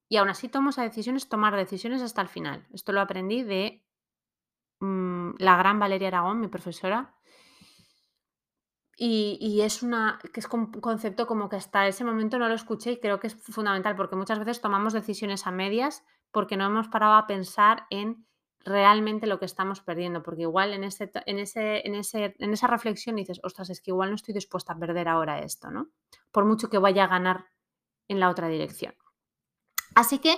y 0.08 0.16
aún 0.16 0.30
así 0.30 0.48
tomo 0.48 0.70
esa 0.70 0.82
decisión, 0.82 1.16
es 1.16 1.28
tomar 1.28 1.54
decisiones 1.54 2.00
hasta 2.02 2.22
el 2.22 2.28
final. 2.28 2.66
Esto 2.72 2.92
lo 2.92 3.00
aprendí 3.00 3.42
de 3.42 3.84
mm, 4.80 5.30
la 5.38 5.56
gran 5.56 5.78
Valeria 5.78 6.08
Aragón, 6.08 6.40
mi 6.40 6.48
profesora. 6.48 7.14
Y, 9.00 9.60
es 9.62 9.84
una 9.84 10.18
que 10.32 10.40
es 10.40 10.48
un 10.48 10.72
concepto 10.72 11.28
como 11.28 11.48
que 11.48 11.54
hasta 11.54 11.86
ese 11.86 12.04
momento 12.04 12.36
no 12.36 12.48
lo 12.48 12.54
escuché 12.54 12.92
y 12.92 13.00
creo 13.00 13.20
que 13.20 13.28
es 13.28 13.34
fundamental 13.36 13.94
porque 13.94 14.16
muchas 14.16 14.40
veces 14.40 14.60
tomamos 14.60 14.92
decisiones 14.92 15.46
a 15.46 15.52
medias 15.52 16.04
porque 16.32 16.56
no 16.56 16.66
hemos 16.66 16.88
parado 16.88 17.14
a 17.14 17.28
pensar 17.28 17.86
en 17.90 18.26
realmente 18.64 19.28
lo 19.28 19.38
que 19.38 19.44
estamos 19.44 19.80
perdiendo, 19.80 20.24
porque 20.24 20.42
igual 20.42 20.72
en, 20.72 20.82
ese, 20.82 21.12
en, 21.26 21.38
ese, 21.38 21.86
en, 21.86 21.94
ese, 21.94 22.34
en 22.40 22.52
esa 22.52 22.66
reflexión 22.66 23.14
dices, 23.14 23.40
ostras, 23.44 23.70
es 23.70 23.80
que 23.80 23.92
igual 23.92 24.10
no 24.10 24.16
estoy 24.16 24.34
dispuesta 24.34 24.72
a 24.72 24.78
perder 24.78 25.06
ahora 25.06 25.38
esto, 25.40 25.70
¿no? 25.70 25.90
Por 26.32 26.44
mucho 26.44 26.68
que 26.68 26.78
vaya 26.78 27.04
a 27.04 27.08
ganar 27.08 27.46
en 28.08 28.18
la 28.18 28.28
otra 28.28 28.48
dirección. 28.48 28.94
Así 29.94 30.18
que 30.18 30.36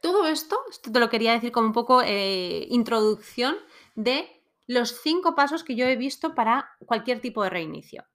todo 0.00 0.26
esto, 0.26 0.58
esto 0.70 0.90
te 0.90 1.00
lo 1.00 1.10
quería 1.10 1.32
decir 1.32 1.52
como 1.52 1.68
un 1.68 1.72
poco 1.72 2.02
eh, 2.02 2.66
introducción 2.70 3.56
de 3.94 4.42
los 4.66 5.00
cinco 5.02 5.34
pasos 5.34 5.64
que 5.64 5.76
yo 5.76 5.86
he 5.86 5.96
visto 5.96 6.34
para 6.34 6.70
cualquier 6.86 7.20
tipo 7.20 7.42
de 7.42 7.50
reinicio. 7.50 8.06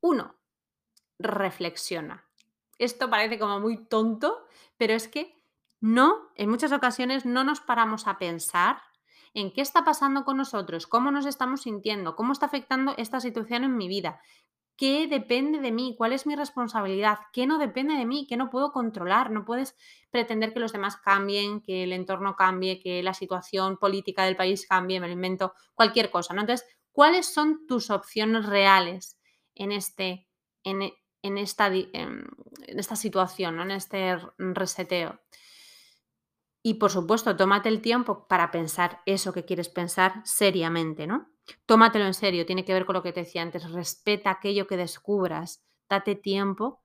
Uno, 0.00 0.36
reflexiona. 1.18 2.26
Esto 2.78 3.10
parece 3.10 3.38
como 3.38 3.60
muy 3.60 3.86
tonto, 3.86 4.46
pero 4.76 4.94
es 4.94 5.08
que 5.08 5.40
no, 5.80 6.30
en 6.34 6.50
muchas 6.50 6.72
ocasiones 6.72 7.24
no 7.24 7.44
nos 7.44 7.60
paramos 7.60 8.06
a 8.06 8.18
pensar 8.18 8.82
en 9.34 9.52
qué 9.52 9.60
está 9.60 9.84
pasando 9.84 10.24
con 10.24 10.36
nosotros, 10.36 10.86
cómo 10.86 11.10
nos 11.10 11.26
estamos 11.26 11.62
sintiendo, 11.62 12.16
cómo 12.16 12.32
está 12.32 12.46
afectando 12.46 12.94
esta 12.96 13.20
situación 13.20 13.64
en 13.64 13.76
mi 13.76 13.86
vida, 13.86 14.20
qué 14.80 15.06
depende 15.06 15.58
de 15.58 15.72
mí, 15.72 15.94
cuál 15.98 16.14
es 16.14 16.26
mi 16.26 16.34
responsabilidad, 16.34 17.18
qué 17.34 17.46
no 17.46 17.58
depende 17.58 17.96
de 17.96 18.06
mí, 18.06 18.26
qué 18.26 18.38
no 18.38 18.48
puedo 18.48 18.72
controlar. 18.72 19.30
No 19.30 19.44
puedes 19.44 19.76
pretender 20.10 20.54
que 20.54 20.60
los 20.60 20.72
demás 20.72 20.96
cambien, 20.96 21.60
que 21.60 21.82
el 21.82 21.92
entorno 21.92 22.34
cambie, 22.34 22.80
que 22.80 23.02
la 23.02 23.12
situación 23.12 23.76
política 23.76 24.24
del 24.24 24.36
país 24.36 24.66
cambie, 24.66 24.98
me 24.98 25.10
invento, 25.10 25.52
cualquier 25.74 26.10
cosa. 26.10 26.32
¿no? 26.32 26.40
Entonces, 26.40 26.66
¿cuáles 26.92 27.26
son 27.26 27.66
tus 27.66 27.90
opciones 27.90 28.46
reales 28.46 29.20
en, 29.54 29.72
este, 29.72 30.26
en, 30.64 30.80
esta, 31.36 31.66
en 31.66 32.24
esta 32.66 32.96
situación, 32.96 33.60
en 33.60 33.72
este 33.72 34.16
reseteo? 34.38 35.20
Y 36.62 36.74
por 36.74 36.90
supuesto, 36.90 37.36
tómate 37.36 37.68
el 37.68 37.82
tiempo 37.82 38.26
para 38.28 38.50
pensar 38.50 39.02
eso 39.04 39.34
que 39.34 39.44
quieres 39.44 39.68
pensar 39.68 40.22
seriamente, 40.24 41.06
¿no? 41.06 41.28
Tómatelo 41.66 42.06
en 42.06 42.14
serio, 42.14 42.46
tiene 42.46 42.64
que 42.64 42.72
ver 42.72 42.86
con 42.86 42.94
lo 42.94 43.02
que 43.02 43.12
te 43.12 43.20
decía 43.20 43.42
antes, 43.42 43.70
respeta 43.72 44.30
aquello 44.30 44.66
que 44.66 44.76
descubras, 44.76 45.64
date 45.88 46.14
tiempo 46.14 46.82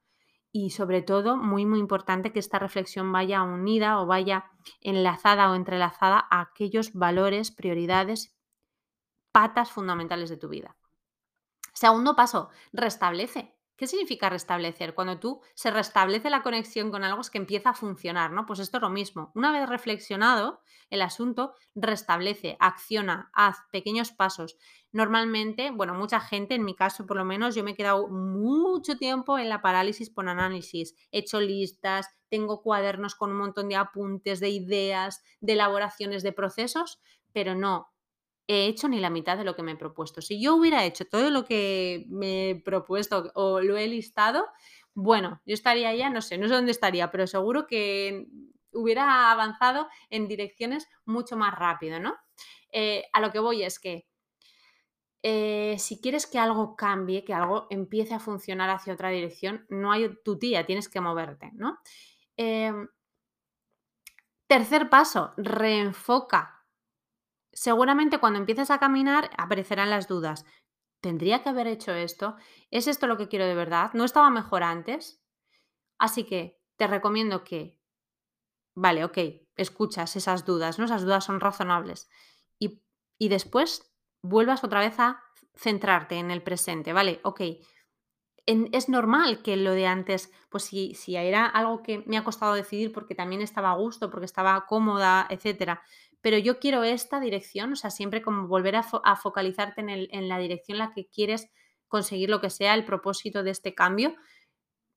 y 0.52 0.70
sobre 0.70 1.02
todo, 1.02 1.36
muy, 1.36 1.66
muy 1.66 1.80
importante 1.80 2.32
que 2.32 2.40
esta 2.40 2.60
reflexión 2.60 3.12
vaya 3.12 3.44
unida 3.44 4.00
o 4.00 4.06
vaya 4.06 4.46
enlazada 4.80 5.52
o 5.52 5.56
entrelazada 5.56 6.26
a 6.32 6.42
aquellos 6.42 6.94
valores, 6.94 7.52
prioridades, 7.52 8.38
patas 9.32 9.72
fundamentales 9.72 10.30
de 10.30 10.38
tu 10.38 10.48
vida. 10.48 10.78
Segundo 11.74 12.16
paso, 12.16 12.50
restablece. 12.72 13.55
¿Qué 13.78 13.88
significa 13.88 14.30
restablecer? 14.30 14.96
Cuando 14.96 15.20
tú 15.20 15.42
se 15.54 15.70
restablece 15.70 16.30
la 16.30 16.44
conexión 16.44 16.92
con 16.92 17.04
algo 17.04 17.20
es 17.20 17.30
que 17.30 17.38
empieza 17.38 17.72
a 17.72 17.74
funcionar, 17.74 18.32
¿no? 18.32 18.46
Pues 18.46 18.60
esto 18.60 18.78
es 18.78 18.82
lo 18.82 18.90
mismo. 18.90 19.32
Una 19.36 19.52
vez 19.52 19.68
reflexionado 19.68 20.62
el 20.90 21.02
asunto, 21.02 21.56
restablece, 21.74 22.56
acciona, 22.60 23.30
haz 23.34 23.58
pequeños 23.72 24.12
pasos. 24.12 24.58
Normalmente, 24.94 25.72
bueno, 25.72 25.94
mucha 25.94 26.22
gente, 26.22 26.56
en 26.56 26.64
mi 26.64 26.74
caso 26.74 27.06
por 27.06 27.18
lo 27.18 27.26
menos, 27.26 27.54
yo 27.54 27.66
me 27.66 27.72
he 27.72 27.76
quedado 27.76 28.08
mucho 28.08 28.98
tiempo 28.98 29.38
en 29.38 29.50
la 29.50 29.62
parálisis 29.62 30.10
por 30.10 30.30
análisis. 30.30 30.96
He 31.12 31.20
hecho 31.20 31.42
listas, 31.42 32.08
tengo 32.30 32.62
cuadernos 32.62 33.16
con 33.16 33.32
un 33.32 33.38
montón 33.38 33.68
de 33.68 33.76
apuntes, 33.76 34.40
de 34.40 34.50
ideas, 34.50 35.22
de 35.42 35.54
elaboraciones 35.54 36.24
de 36.24 36.32
procesos, 36.32 37.02
pero 37.34 37.56
no, 37.56 37.90
he 38.48 38.68
hecho 38.68 38.88
ni 38.88 39.00
la 39.00 39.10
mitad 39.10 39.38
de 39.38 39.44
lo 39.44 39.56
que 39.56 39.64
me 39.64 39.72
he 39.72 39.78
propuesto. 39.78 40.22
Si 40.22 40.42
yo 40.42 40.56
hubiera 40.56 40.86
hecho 40.86 41.06
todo 41.06 41.30
lo 41.30 41.46
que 41.46 42.06
me 42.10 42.52
he 42.52 42.56
propuesto 42.56 43.32
o 43.34 43.62
lo 43.62 43.78
he 43.78 43.88
listado, 43.88 44.46
bueno, 44.94 45.42
yo 45.46 45.54
estaría 45.54 45.94
ya, 45.96 46.10
no 46.10 46.22
sé, 46.22 46.38
no 46.38 46.48
sé 46.48 46.54
dónde 46.54 46.72
estaría, 46.72 47.12
pero 47.12 47.28
seguro 47.28 47.68
que 47.68 48.28
hubiera 48.72 49.32
avanzado 49.32 49.88
en 50.10 50.28
direcciones 50.28 50.88
mucho 51.06 51.38
más 51.38 51.58
rápido, 51.58 52.00
¿no? 52.00 52.16
Eh, 52.72 53.06
a 53.14 53.22
lo 53.22 53.32
que 53.32 53.40
voy 53.40 53.64
es 53.64 53.80
que 53.80 54.08
eh, 55.24 55.78
si 55.80 56.00
quieres 56.00 56.28
que 56.28 56.38
algo 56.38 56.76
cambie, 56.76 57.26
que 57.26 57.34
algo 57.34 57.68
empiece 57.72 58.14
a 58.14 58.20
funcionar 58.20 58.70
hacia 58.70 58.94
otra 58.94 59.10
dirección, 59.10 59.66
no 59.70 59.92
hay 59.92 60.16
tu 60.24 60.38
tía, 60.38 60.66
tienes 60.66 60.88
que 60.88 61.02
moverte, 61.02 61.52
¿no? 61.56 61.80
Em, 62.38 62.88
tercer 64.48 64.90
paso, 64.90 65.32
reenfoca 65.38 66.55
seguramente 67.56 68.20
cuando 68.20 68.38
empieces 68.38 68.70
a 68.70 68.80
caminar 68.80 69.32
aparecerán 69.38 69.90
las 69.90 70.08
dudas. 70.08 70.46
¿Tendría 71.02 71.42
que 71.42 71.50
haber 71.50 71.68
hecho 71.68 71.94
esto? 71.94 72.36
¿Es 72.70 72.88
esto 72.88 73.08
lo 73.08 73.18
que 73.18 73.28
quiero 73.28 73.46
de 73.46 73.56
verdad? 73.56 73.92
¿No 73.94 74.04
estaba 74.04 74.30
mejor 74.30 74.64
antes? 74.64 75.24
Así 75.98 76.26
que 76.26 76.60
te 76.76 76.88
recomiendo 76.88 77.44
que, 77.44 77.80
vale, 78.76 79.06
ok, 79.06 79.18
escuchas 79.56 80.16
esas 80.16 80.46
dudas, 80.46 80.78
¿no? 80.78 80.86
Esas 80.86 81.04
dudas 81.04 81.24
son 81.24 81.40
razonables. 81.40 82.10
Y, 82.60 82.84
y 83.18 83.30
después 83.30 83.94
vuelvas 84.22 84.64
otra 84.64 84.82
vez 84.82 85.00
a 85.00 85.24
centrarte 85.56 86.16
en 86.16 86.32
el 86.32 86.44
presente, 86.44 86.92
¿vale? 86.92 87.22
Ok, 87.24 87.42
es 88.46 88.90
normal 88.90 89.42
que 89.42 89.56
lo 89.58 89.72
de 89.72 89.88
antes, 89.88 90.32
pues 90.50 90.66
si, 90.66 90.94
si, 90.94 91.16
era 91.16 91.46
algo 91.46 91.82
que 91.82 92.04
me 92.06 92.18
ha 92.18 92.24
costado 92.24 92.54
decidir 92.54 92.92
porque 92.92 93.16
también 93.16 93.42
estaba 93.42 93.72
a 93.72 93.76
gusto, 93.76 94.12
porque 94.12 94.26
estaba 94.26 94.66
cómoda, 94.68 95.26
etcétera, 95.30 95.82
pero 96.26 96.40
yo 96.40 96.58
quiero 96.58 96.84
esta 96.84 97.20
dirección, 97.20 97.74
o 97.74 97.76
sea, 97.76 97.92
siempre 97.92 98.24
como 98.24 98.48
volver 98.48 98.76
a, 98.78 99.16
focalizarte 99.16 99.82
en, 99.82 100.28
la 100.28 100.40
dirección 100.40 100.78
en 100.78 100.80
la 100.80 100.92
que 100.92 101.08
quieres 101.08 101.52
conseguir 101.88 102.32
lo 102.32 102.42
que 102.42 102.50
sea 102.50 102.74
el 102.74 102.84
propósito 102.84 103.44
de 103.44 103.52
este 103.52 103.76
cambio, 103.76 104.16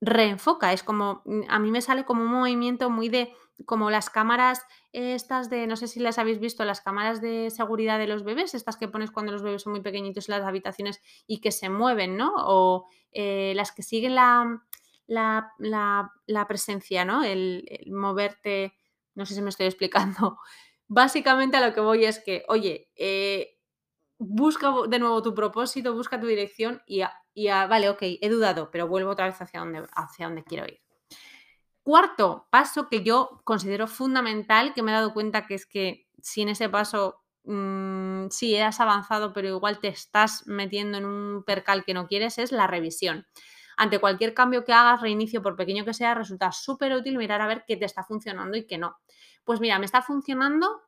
reenfoca, 0.01 0.73
es 0.73 0.83
como, 0.83 1.21
mm, 1.27 1.43
a 1.51 1.59
mí 1.59 1.71
me 1.71 1.83
sale 1.83 2.07
como 2.07 2.23
un 2.23 2.31
movimiento 2.31 2.89
muy 2.89 3.11
de, 3.11 3.35
como 3.67 3.91
las 3.91 4.09
cámaras 4.09 4.63
estas 4.95 5.51
de, 5.51 5.67
no 5.67 5.77
sé 5.77 5.87
si 5.87 6.01
las 6.01 6.19
habéis 6.19 6.41
visto, 6.41 6.65
las 6.65 6.81
cámaras 6.81 7.21
de 7.21 7.51
seguridad 7.51 7.99
de 7.99 8.07
los 8.07 8.25
bebés, 8.25 8.55
estas 8.55 8.79
que 8.79 8.89
pones 8.89 9.11
cuando 9.11 9.31
los 9.31 9.43
bebés 9.43 9.61
son 9.61 9.73
muy 9.73 9.83
pequeñitos 9.83 10.31
en 10.31 10.37
las 10.37 10.49
habitaciones 10.49 11.03
y 11.27 11.43
que 11.43 11.53
se 11.53 11.69
mueven, 11.69 12.17
¿no? 12.17 12.33
O 12.39 12.87
eh, 13.13 13.53
las 13.55 13.71
que 13.71 13.83
siguen 13.83 14.15
la, 14.15 14.63
presencia, 16.49 17.05
¿no? 17.05 17.23
El 17.23 17.67
moverte, 17.89 18.73
no 19.15 19.27
sé 19.27 19.35
si 19.35 19.43
me 19.43 19.51
estoy 19.51 19.67
explicando, 19.67 20.39
básicamente 20.89 21.57
a 21.57 21.67
lo 21.67 21.73
que 21.73 21.81
voy 21.81 22.05
es 22.05 22.19
que, 22.19 22.45
oye, 22.49 22.91
eh, 22.97 23.59
busca 24.19 24.73
de 24.89 24.99
nuevo 24.99 25.23
tu 25.23 25.35
propósito, 25.35 25.95
busca 25.95 26.21
tu 26.21 26.27
dirección 26.27 26.83
y, 26.87 27.03
vale, 27.47 27.89
ok, 27.89 28.03
he 28.03 28.29
dudado, 28.29 28.71
pero 28.71 28.89
vuelvo 28.89 29.11
otra 29.13 29.27
vez 29.27 29.41
hacia 29.41 29.61
donde, 29.61 29.87
hacia 29.93 30.35
quiero 30.45 30.67
ir. 30.67 30.81
Cuarto 31.83 32.49
paso 32.51 32.89
que 32.89 33.03
yo 33.03 33.41
considero 33.45 33.87
fundamental, 33.87 34.75
que 34.75 34.83
me 34.83 34.91
he 34.91 34.95
dado 34.95 35.15
cuenta 35.15 35.47
que 35.47 35.55
es 35.55 35.67
que 35.67 36.07
si 36.21 36.43
en 36.43 36.51
ese 36.51 36.69
paso 36.69 37.23
mmm, 37.45 38.27
sí 38.31 38.57
has 38.57 38.81
avanzado, 38.81 39.33
pero 39.33 39.49
igual 39.49 39.79
te 39.79 39.89
estás 39.89 40.47
metiendo 40.47 40.99
en 40.99 41.07
un 41.07 41.45
percal 41.45 41.85
que 41.85 41.95
no 41.95 42.07
quieres, 42.07 42.39
es 42.39 42.53
la 42.53 42.67
revisión. 42.67 43.27
Ante 43.77 44.01
cualquier 44.01 44.35
cambio 44.35 44.65
que 44.65 44.73
hagas, 44.73 45.01
reinicio, 45.01 45.41
por 45.41 45.57
pequeño 45.57 45.85
que 45.85 45.95
sea, 45.95 46.15
resulta 46.15 46.51
súper 46.51 46.93
útil 46.93 47.17
mirar 47.17 47.41
a 47.41 47.47
ver 47.47 47.65
qué 47.67 47.77
te 47.77 47.85
está 47.85 48.03
funcionando 48.03 48.57
y 48.57 48.67
qué 48.67 48.77
no. 48.77 48.97
Pues 49.49 49.61
mira, 49.61 49.79
me 49.79 49.87
está 49.87 50.03
funcionando 50.03 50.83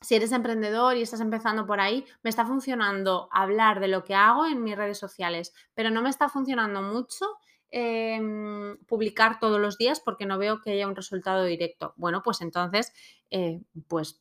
si 0.00 0.16
eres 0.16 0.32
emprendedor 0.32 0.96
y 0.96 1.02
estás 1.02 1.20
empezando 1.20 1.68
por 1.68 1.78
ahí, 1.78 2.04
me 2.24 2.30
está 2.30 2.44
funcionando 2.44 3.28
hablar 3.30 3.78
de 3.78 3.86
lo 3.86 4.02
que 4.02 4.16
hago 4.16 4.44
en 4.44 4.64
mis 4.64 4.74
redes 4.74 4.98
sociales, 4.98 5.54
pero 5.72 5.88
no 5.88 6.02
me 6.02 6.10
está 6.10 6.28
funcionando 6.28 6.82
mucho 6.82 7.24
em, 7.70 8.76
publicar 8.86 9.38
todos 9.38 9.60
los 9.60 9.78
días 9.78 10.00
porque 10.00 10.26
no 10.26 10.36
veo 10.36 10.60
que 10.60 10.72
haya 10.72 10.88
un 10.88 10.96
resultado 10.96 11.44
directo. 11.44 11.94
Bueno, 11.96 12.24
pues 12.24 12.40
entonces, 12.40 12.92
eh, 13.30 13.60
pues 13.86 14.20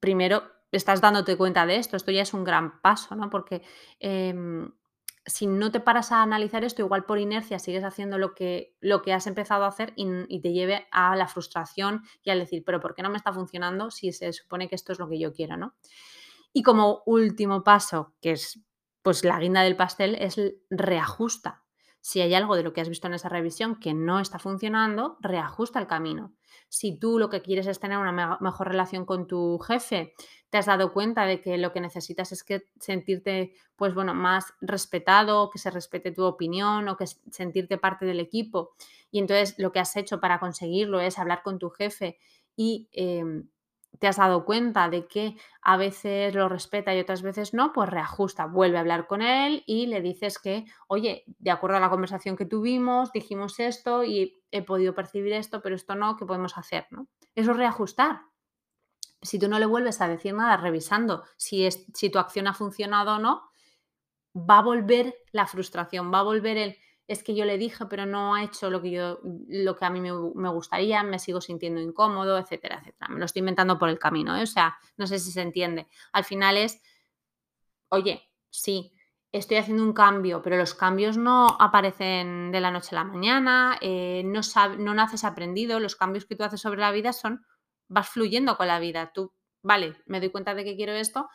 primero 0.00 0.42
estás 0.72 1.00
dándote 1.00 1.36
cuenta 1.36 1.66
de 1.66 1.76
esto, 1.76 1.96
esto 1.96 2.10
ya 2.10 2.22
es 2.22 2.34
un 2.34 2.42
gran 2.42 2.80
paso, 2.82 3.14
¿no? 3.14 3.30
Porque 3.30 3.62
em, 4.00 4.72
si 5.26 5.46
no 5.46 5.70
te 5.70 5.80
paras 5.80 6.12
a 6.12 6.22
analizar 6.22 6.64
esto, 6.64 6.82
igual 6.82 7.04
por 7.04 7.18
inercia 7.18 7.58
sigues 7.58 7.84
haciendo 7.84 8.18
lo 8.18 8.34
que, 8.34 8.76
lo 8.80 9.02
que 9.02 9.12
has 9.12 9.26
empezado 9.26 9.64
a 9.64 9.68
hacer 9.68 9.92
y, 9.96 10.40
te 10.40 10.52
lleve 10.52 10.86
a 10.90 11.14
la 11.16 11.28
frustración 11.28 12.02
y 12.22 12.30
al 12.30 12.38
decir, 12.38 12.62
pero 12.64 12.80
¿por 12.80 12.94
qué 12.94 13.02
no 13.02 13.10
me 13.10 13.16
está 13.16 13.32
funcionando 13.32 13.90
si 13.90 14.12
se 14.12 14.32
supone 14.32 14.68
que 14.68 14.74
esto 14.74 14.92
es 14.92 14.98
lo 14.98 15.08
que 15.08 15.18
yo 15.18 15.32
quiero, 15.32 15.56
¿no? 15.56 15.74
Y 16.52 16.62
como 16.62 17.02
último 17.06 17.62
paso, 17.62 18.14
que 18.20 18.32
es 18.32 18.60
pues 19.02 19.24
la 19.24 19.38
guinda 19.38 19.62
del 19.62 19.76
pastel, 19.76 20.16
es 20.16 20.38
reajusta. 20.68 21.64
Si 22.00 22.20
hay 22.20 22.34
algo 22.34 22.56
de 22.56 22.62
lo 22.62 22.72
que 22.72 22.80
has 22.80 22.88
visto 22.88 23.06
en 23.06 23.14
esa 23.14 23.28
revisión 23.28 23.78
que 23.78 23.94
no 23.94 24.20
está 24.20 24.38
funcionando, 24.38 25.18
reajusta 25.20 25.78
el 25.78 25.86
camino. 25.86 26.34
Si 26.68 26.98
tú 26.98 27.18
lo 27.18 27.30
que 27.30 27.42
quieres 27.42 27.66
es 27.66 27.80
tener 27.80 27.98
una 27.98 28.38
mejor 28.40 28.68
relación 28.68 29.04
con 29.04 29.26
tu 29.26 29.58
jefe, 29.58 30.14
te 30.50 30.58
has 30.58 30.66
dado 30.66 30.92
cuenta 30.92 31.26
de 31.26 31.40
que 31.40 31.58
lo 31.58 31.72
que 31.72 31.80
necesitas 31.80 32.32
es 32.32 32.44
que 32.44 32.68
sentirte, 32.78 33.54
pues 33.76 33.94
bueno, 33.94 34.14
más 34.14 34.54
respetado, 34.60 35.50
que 35.50 35.58
se 35.58 35.70
respete 35.70 36.10
tu 36.12 36.24
opinión 36.24 36.88
o 36.88 36.96
que 36.96 37.06
sentirte 37.06 37.76
parte 37.76 38.06
del 38.06 38.20
equipo. 38.20 38.70
Y 39.10 39.18
entonces 39.18 39.54
lo 39.58 39.72
que 39.72 39.80
has 39.80 39.96
hecho 39.96 40.20
para 40.20 40.38
conseguirlo 40.38 41.00
es 41.00 41.18
hablar 41.18 41.42
con 41.42 41.58
tu 41.58 41.70
jefe 41.70 42.18
y 42.56 42.88
em, 42.92 43.48
te 43.98 44.06
has 44.06 44.16
dado 44.16 44.44
cuenta 44.44 44.88
de 44.88 45.06
que 45.06 45.36
a 45.62 45.76
veces 45.76 46.34
lo 46.34 46.48
respeta 46.48 46.94
y 46.94 47.00
otras 47.00 47.22
veces 47.22 47.52
no, 47.52 47.72
pues 47.72 47.88
reajusta, 47.88 48.46
vuelve 48.46 48.78
a 48.78 48.80
hablar 48.80 49.06
con 49.06 49.20
él 49.20 49.62
y 49.66 49.86
le 49.86 50.00
dices 50.00 50.38
que, 50.38 50.64
oye, 50.88 51.24
de 51.26 51.50
acuerdo 51.50 51.76
a 51.76 51.80
la 51.80 51.90
conversación 51.90 52.36
que 52.36 52.46
tuvimos, 52.46 53.12
dijimos 53.12 53.60
esto 53.60 54.04
y 54.04 54.42
he 54.50 54.62
podido 54.62 54.94
percibir 54.94 55.32
esto, 55.32 55.60
pero 55.60 55.74
esto 55.74 55.94
no, 55.94 56.16
¿qué 56.16 56.24
podemos 56.24 56.56
hacer? 56.56 56.86
¿no? 56.90 57.08
Eso 57.34 57.50
es 57.50 57.56
reajustar. 57.56 58.22
Si 59.22 59.38
tú 59.38 59.48
no 59.48 59.58
le 59.58 59.66
vuelves 59.66 60.00
a 60.00 60.08
decir 60.08 60.32
nada 60.32 60.56
revisando 60.56 61.24
si, 61.36 61.66
es, 61.66 61.84
si 61.92 62.08
tu 62.08 62.18
acción 62.18 62.46
ha 62.46 62.54
funcionado 62.54 63.16
o 63.16 63.18
no, 63.18 63.50
va 64.34 64.58
a 64.58 64.62
volver 64.62 65.14
la 65.32 65.46
frustración, 65.46 66.12
va 66.12 66.20
a 66.20 66.24
volver 66.24 66.56
el, 66.56 66.76
es 67.10 67.24
que 67.24 67.34
yo 67.34 67.44
le 67.44 67.58
dije, 67.58 67.86
pero 67.86 68.06
no 68.06 68.36
ha 68.36 68.44
hecho 68.44 68.70
lo 68.70 68.80
que, 68.80 68.92
yo, 68.92 69.18
lo 69.48 69.74
que 69.74 69.84
a 69.84 69.90
mí 69.90 70.00
me, 70.00 70.48
gustaría, 70.50 71.02
me 71.02 71.18
sigo 71.18 71.40
sintiendo 71.40 71.80
incómodo, 71.80 72.38
etcétera, 72.38 72.78
etcétera. 72.78 73.08
Me 73.08 73.18
lo 73.18 73.24
estoy 73.24 73.40
inventando 73.40 73.80
por 73.80 73.88
el 73.88 73.98
camino, 73.98 74.36
¿eh? 74.36 74.44
o 74.44 74.46
sea, 74.46 74.78
no 74.96 75.08
sé 75.08 75.18
si 75.18 75.32
se 75.32 75.42
entiende. 75.42 75.88
Al 76.12 76.22
final 76.22 76.56
es, 76.56 76.80
oye, 77.88 78.30
sí, 78.48 78.94
estoy 79.32 79.56
haciendo 79.56 79.82
un 79.82 79.92
cambio, 79.92 80.40
pero 80.40 80.56
los 80.56 80.72
cambios 80.74 81.16
no 81.16 81.48
aparecen 81.58 82.52
de 82.52 82.60
la 82.60 82.70
noche 82.70 82.90
a 82.92 83.00
la 83.00 83.04
mañana, 83.04 83.76
eh, 83.80 84.22
no, 84.24 84.40
no 84.78 84.94
naces 84.94 85.24
aprendido, 85.24 85.80
los 85.80 85.96
cambios 85.96 86.26
que 86.26 86.36
tú 86.36 86.44
haces 86.44 86.60
sobre 86.60 86.78
la 86.78 86.92
vida 86.92 87.12
son, 87.12 87.44
vas 87.88 88.08
fluyendo 88.08 88.56
con 88.56 88.68
la 88.68 88.78
vida. 88.78 89.10
Tú, 89.12 89.32
vale, 89.62 89.96
me 90.06 90.20
doy 90.20 90.30
cuenta 90.30 90.54
de 90.54 90.62
que 90.62 90.76
quiero 90.76 90.92
esto, 90.92 91.28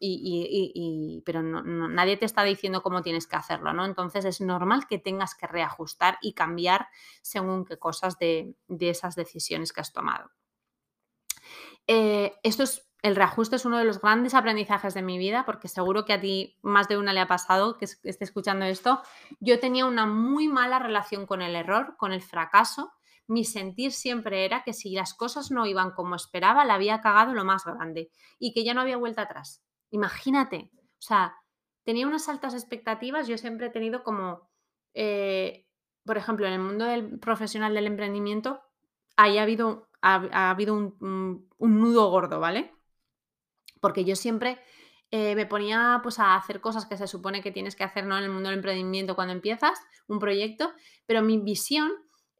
y, 0.00 1.22
pero 1.26 1.42
nadie 1.42 2.16
te 2.16 2.24
está 2.24 2.42
diciendo 2.42 2.82
cómo 2.82 3.02
tienes 3.02 3.26
que 3.26 3.36
hacerlo, 3.36 3.72
¿no? 3.72 3.84
Entonces 3.84 4.24
es 4.24 4.40
normal 4.40 4.86
que 4.86 4.98
tengas 4.98 5.34
que 5.34 5.46
reajustar 5.46 6.18
y 6.22 6.32
cambiar 6.32 6.88
según 7.20 7.64
qué 7.64 7.78
cosas 7.78 8.18
de, 8.18 8.54
esas 8.80 9.14
decisiones 9.14 9.72
que 9.72 9.82
has 9.82 9.92
tomado. 9.92 10.30
Eh, 11.86 12.34
esto 12.42 12.62
es, 12.62 12.88
el 13.02 13.16
reajuste 13.16 13.56
es 13.56 13.64
uno 13.64 13.78
de 13.78 13.84
los 13.84 14.00
grandes 14.00 14.34
aprendizajes 14.34 14.94
de 14.94 15.02
mi 15.02 15.18
vida, 15.18 15.44
porque 15.44 15.68
seguro 15.68 16.04
que 16.04 16.14
a 16.14 16.20
ti 16.20 16.56
más 16.62 16.88
de 16.88 16.96
una 16.96 17.12
le 17.12 17.20
ha 17.20 17.28
pasado 17.28 17.76
que 17.76 17.84
esté 17.84 18.24
escuchando 18.24 18.64
esto. 18.64 19.02
Yo 19.38 19.60
tenía 19.60 19.84
una 19.84 20.06
muy 20.06 20.48
mala 20.48 20.78
relación 20.78 21.26
con 21.26 21.42
el 21.42 21.56
error, 21.56 21.96
con 21.98 22.12
el 22.12 22.22
fracaso. 22.22 22.92
Mi 23.26 23.44
sentir 23.44 23.92
siempre 23.92 24.44
era 24.44 24.64
que 24.64 24.72
si 24.72 24.90
las 24.92 25.14
cosas 25.14 25.50
no 25.50 25.66
iban 25.66 25.92
como 25.92 26.16
esperaba, 26.16 26.64
la 26.64 26.74
había 26.74 27.00
cagado 27.00 27.32
lo 27.34 27.44
más 27.44 27.64
grande 27.64 28.10
y 28.38 28.52
que 28.52 28.64
ya 28.64 28.74
no 28.74 28.80
había 28.80 28.96
vuelta 28.96 29.22
atrás 29.22 29.62
Imagínate, 29.90 30.70
o 30.74 31.02
sea, 31.02 31.34
tenía 31.84 32.06
unas 32.06 32.28
altas 32.28 32.54
expectativas, 32.54 33.26
yo 33.26 33.36
siempre 33.38 33.66
he 33.66 33.70
tenido 33.70 34.02
como, 34.02 34.48
eh, 34.94 35.66
por 36.04 36.16
ejemplo, 36.16 36.46
en 36.46 36.52
el 36.52 36.60
mundo 36.60 36.84
del 36.84 37.18
profesional 37.18 37.74
del 37.74 37.86
emprendimiento, 37.86 38.60
ahí 39.16 39.38
ha 39.38 39.42
habido, 39.42 39.88
ha, 40.02 40.50
habido 40.50 40.74
un, 40.74 41.48
nudo 41.58 42.10
gordo, 42.10 42.40
¿vale? 42.40 42.72
Porque 43.80 44.04
yo 44.04 44.16
siempre 44.16 44.60
eh, 45.10 45.34
me 45.34 45.46
ponía 45.46 46.00
pues, 46.02 46.18
a 46.18 46.36
hacer 46.36 46.60
cosas 46.60 46.86
que 46.86 46.96
se 46.96 47.06
supone 47.06 47.42
que 47.42 47.50
tienes 47.50 47.74
que 47.74 47.84
hacer 47.84 48.06
¿no? 48.06 48.16
en 48.16 48.24
el 48.24 48.30
mundo 48.30 48.48
del 48.48 48.58
emprendimiento 48.58 49.14
cuando 49.16 49.32
empiezas 49.34 49.80
un 50.06 50.18
proyecto, 50.18 50.72
pero 51.06 51.22
mi 51.22 51.38
visión 51.38 51.90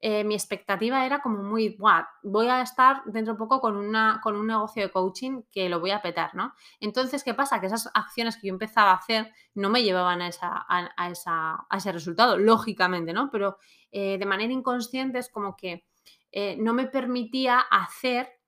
eh, 0.03 0.25
mi 0.25 0.35
expectativa 0.35 1.05
era 1.05 1.21
como 1.21 1.43
muy, 1.43 1.77
voy 2.23 2.47
a 2.47 2.63
estar 2.63 3.03
dentro 3.05 3.35
de 3.35 3.39
poco 3.39 3.61
con, 3.61 3.77
una, 3.77 4.21
con 4.23 4.35
un 4.35 4.47
negocio 4.47 4.83
de 4.83 4.91
coaching 4.91 5.43
que 5.53 5.69
lo 5.69 5.79
voy 5.79 5.91
a 5.91 6.01
petar, 6.01 6.35
¿no? 6.35 6.55
Entonces, 6.81 7.23
¿qué 7.23 7.35
pasa? 7.35 7.61
Que 7.61 7.67
esas 7.67 7.91
acciones 7.93 8.39
que 8.39 8.47
yo 8.49 8.55
empezaba 8.55 8.93
a 8.93 8.97
hacer 8.97 9.31
no 9.55 9.69
me 9.69 9.83
llevaban 9.83 10.23
a, 10.23 10.29
esa, 10.29 10.65
a, 10.69 11.11
esa, 11.11 11.67
a 11.69 11.77
ese 11.77 11.93
resultado, 11.93 12.39
lógicamente, 12.39 13.13
¿no? 13.13 13.31
Pero 13.31 13.59
eh, 13.93 14.17
de 14.17 14.25
manera 14.27 14.53
inconsciente 14.53 15.19
es 15.19 15.29
como 15.29 15.55
que 15.55 15.85
eh, 16.33 16.57
no 16.59 16.73
me 16.73 16.87
permitía 16.87 17.61
hacer 17.61 18.41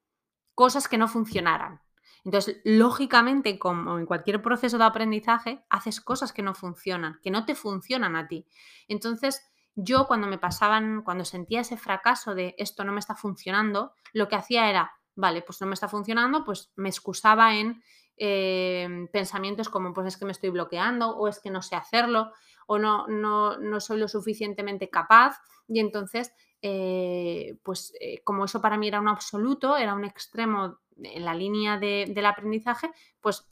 cosas 0.55 0.89
que 0.89 0.97
no 0.97 1.07
funcionaran. 1.07 1.83
Entonces, 2.25 2.61
lógicamente, 2.65 3.59
como 3.59 3.99
en 3.99 4.07
cualquier 4.07 4.41
proceso 4.41 4.79
de 4.79 4.85
aprendizaje, 4.85 5.65
haces 5.69 6.01
cosas 6.01 6.33
que 6.33 6.43
no 6.43 6.55
funcionan, 6.55 7.19
que 7.23 7.31
no 7.31 7.45
te 7.45 7.55
funcionan 7.55 8.17
a 8.17 8.29
ti. 8.29 8.47
Entonces, 8.89 9.52
yo 9.75 10.07
cuando 10.07 10.27
me 10.27 10.39
pasaban, 10.39 11.03
cuando 11.03 11.25
sentía 11.25 11.61
ese 11.61 11.77
fracaso 11.77 12.35
de 12.35 12.55
esto 12.59 12.85
no 12.85 12.93
me 12.93 13.01
está 13.01 13.15
funcionando, 13.15 13.95
lo 14.13 14.29
que 14.29 14.37
hacía 14.37 14.69
era, 14.69 14.93
vale, 15.15 15.43
pues 15.43 15.61
no 15.61 15.67
me 15.67 15.75
está 15.75 15.89
funcionando, 15.89 16.45
pues 16.45 16.73
me 16.77 16.89
excusaba 16.89 17.57
en 17.57 17.83
eh, 18.17 19.09
pensamientos 19.13 19.69
como 19.69 19.93
pues 19.93 20.07
es 20.07 20.17
que 20.17 20.27
me 20.27 20.33
estoy 20.33 20.51
bloqueando 20.51 21.17
o 21.17 21.29
es 21.29 21.41
que 21.41 21.51
no 21.51 21.63
sé 21.63 21.77
hacerlo 21.77 22.33
o 22.67 22.79
no, 22.79 23.07
no, 23.09 23.59
no 23.59 23.81
soy 23.81 23.99
lo 23.99 24.09
suficientemente 24.09 24.91
capaz 24.91 25.41
y 25.67 25.81
entonces 25.81 26.33
eh, 26.61 27.59
pues 27.63 27.93
eh, 28.01 28.23
como 28.23 28.45
eso 28.45 28.61
para 28.61 28.77
mí 28.77 28.89
era 28.89 29.01
un 29.01 29.09
absoluto, 29.09 29.77
era 29.77 29.95
un 29.95 30.05
extremo 30.05 30.79
en 30.97 31.25
la 31.25 31.35
línea 31.35 31.79
del 31.79 32.27
aprendizaje, 32.27 32.91
pues 33.21 33.49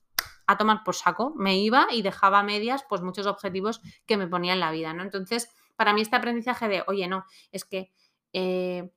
a 0.47 0.57
tomar 0.57 0.85
por 0.85 0.95
saco, 0.95 1.33
me 1.37 1.59
iba 1.59 1.87
y 1.91 2.03
dejaba 2.03 2.43
medias 2.43 2.85
pues 2.89 3.03
muchos 3.03 3.27
objetivos 3.27 3.81
que 4.07 4.17
me 4.17 4.29
ponía 4.29 4.53
en 4.53 4.61
la 4.61 4.71
vida, 4.71 4.93
¿no? 4.93 5.03
Entonces 5.03 5.51
para 5.81 5.95
mí 5.95 6.03
este 6.03 6.15
aprendizaje 6.15 6.69
de, 6.69 6.85
oye, 6.89 7.09
no, 7.09 7.25
es 7.53 7.65
que 7.65 7.91
eh, 8.35 8.93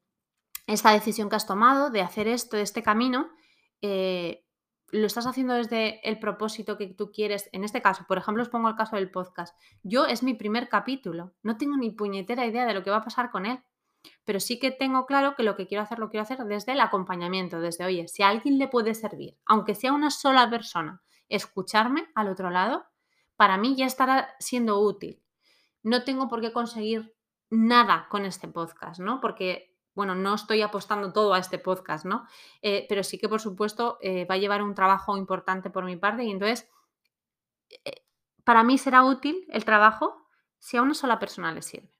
esta 0.68 0.92
decisión 0.92 1.30
que 1.30 1.38
has 1.38 1.48
tomado 1.48 1.92
de 1.92 2.02
hacer 2.02 2.28
esto, 2.28 2.58
de 2.58 2.64
este 2.64 2.84
camino, 2.84 3.30
eh, 3.82 4.44
lo 4.92 5.08
estás 5.08 5.26
haciendo 5.26 5.54
desde 5.54 6.06
el 6.06 6.20
propósito 6.20 6.78
que 6.78 6.88
tú 6.88 7.10
quieres. 7.10 7.50
En 7.54 7.64
este 7.64 7.82
caso, 7.82 8.04
por 8.06 8.18
ejemplo, 8.18 8.44
os 8.44 8.50
pongo 8.50 8.68
el 8.68 8.76
caso 8.76 8.98
del 8.98 9.10
podcast. 9.10 9.58
Yo 9.82 10.08
es 10.08 10.24
mi 10.24 10.34
primer 10.34 10.68
capítulo, 10.68 11.34
no 11.42 11.56
tengo 11.56 11.78
ni 11.78 11.90
puñetera 11.92 12.46
idea 12.46 12.66
de 12.66 12.74
lo 12.74 12.84
que 12.84 12.92
va 12.92 12.98
a 12.98 13.06
pasar 13.06 13.32
con 13.32 13.46
él, 13.46 13.62
pero 14.26 14.42
sí 14.42 14.60
que 14.60 14.72
tengo 14.72 15.06
claro 15.06 15.36
que 15.38 15.44
lo 15.44 15.56
que 15.56 15.68
quiero 15.68 15.84
hacer 15.84 16.00
lo 16.00 16.10
quiero 16.10 16.24
hacer 16.24 16.40
desde 16.40 16.74
el 16.74 16.82
acompañamiento, 16.82 17.62
desde, 17.62 17.86
oye, 17.86 18.10
si 18.10 18.24
a 18.24 18.28
alguien 18.28 18.60
le 18.60 18.68
puede 18.68 18.94
servir, 18.94 19.38
aunque 19.46 19.74
sea 19.74 19.94
una 19.94 20.12
sola 20.12 20.50
persona, 20.50 21.02
escucharme 21.30 22.10
al 22.14 22.28
otro 22.28 22.50
lado, 22.50 22.84
para 23.38 23.58
mí 23.58 23.74
ya 23.78 23.86
estará 23.86 24.36
siendo 24.38 24.82
útil 24.82 25.24
no 25.84 26.04
tengo 26.04 26.28
por 26.30 26.42
qué 26.42 26.52
conseguir 26.52 27.16
nada 27.50 28.08
con 28.10 28.26
este 28.26 28.48
podcast, 28.48 29.00
¿no? 29.00 29.20
Porque, 29.22 29.78
bueno, 29.94 30.16
no 30.16 30.34
estoy 30.34 30.62
apostando 30.62 31.14
todo 31.14 31.34
a 31.34 31.40
este 31.40 31.60
podcast, 31.60 32.06
¿no? 32.06 32.26
Eh, 32.62 32.86
pero 32.90 33.04
sí 33.04 33.20
que, 33.20 33.30
por 33.30 33.42
supuesto, 33.42 33.98
eh, 34.02 34.26
va 34.26 34.36
a 34.36 34.40
llevar 34.40 34.64
un 34.64 34.74
trabajo 34.74 35.18
importante 35.18 35.70
por 35.70 35.86
mi 35.86 35.98
parte 35.98 36.24
y 36.24 36.32
entonces, 36.32 36.70
eh, 37.86 38.06
para 38.44 38.64
mí 38.64 38.78
será 38.78 39.04
útil 39.04 39.46
el 39.50 39.66
trabajo 39.66 40.28
si 40.58 40.78
a 40.78 40.82
una 40.82 40.94
sola 40.94 41.20
persona 41.20 41.52
le 41.52 41.62
sirve. 41.62 41.94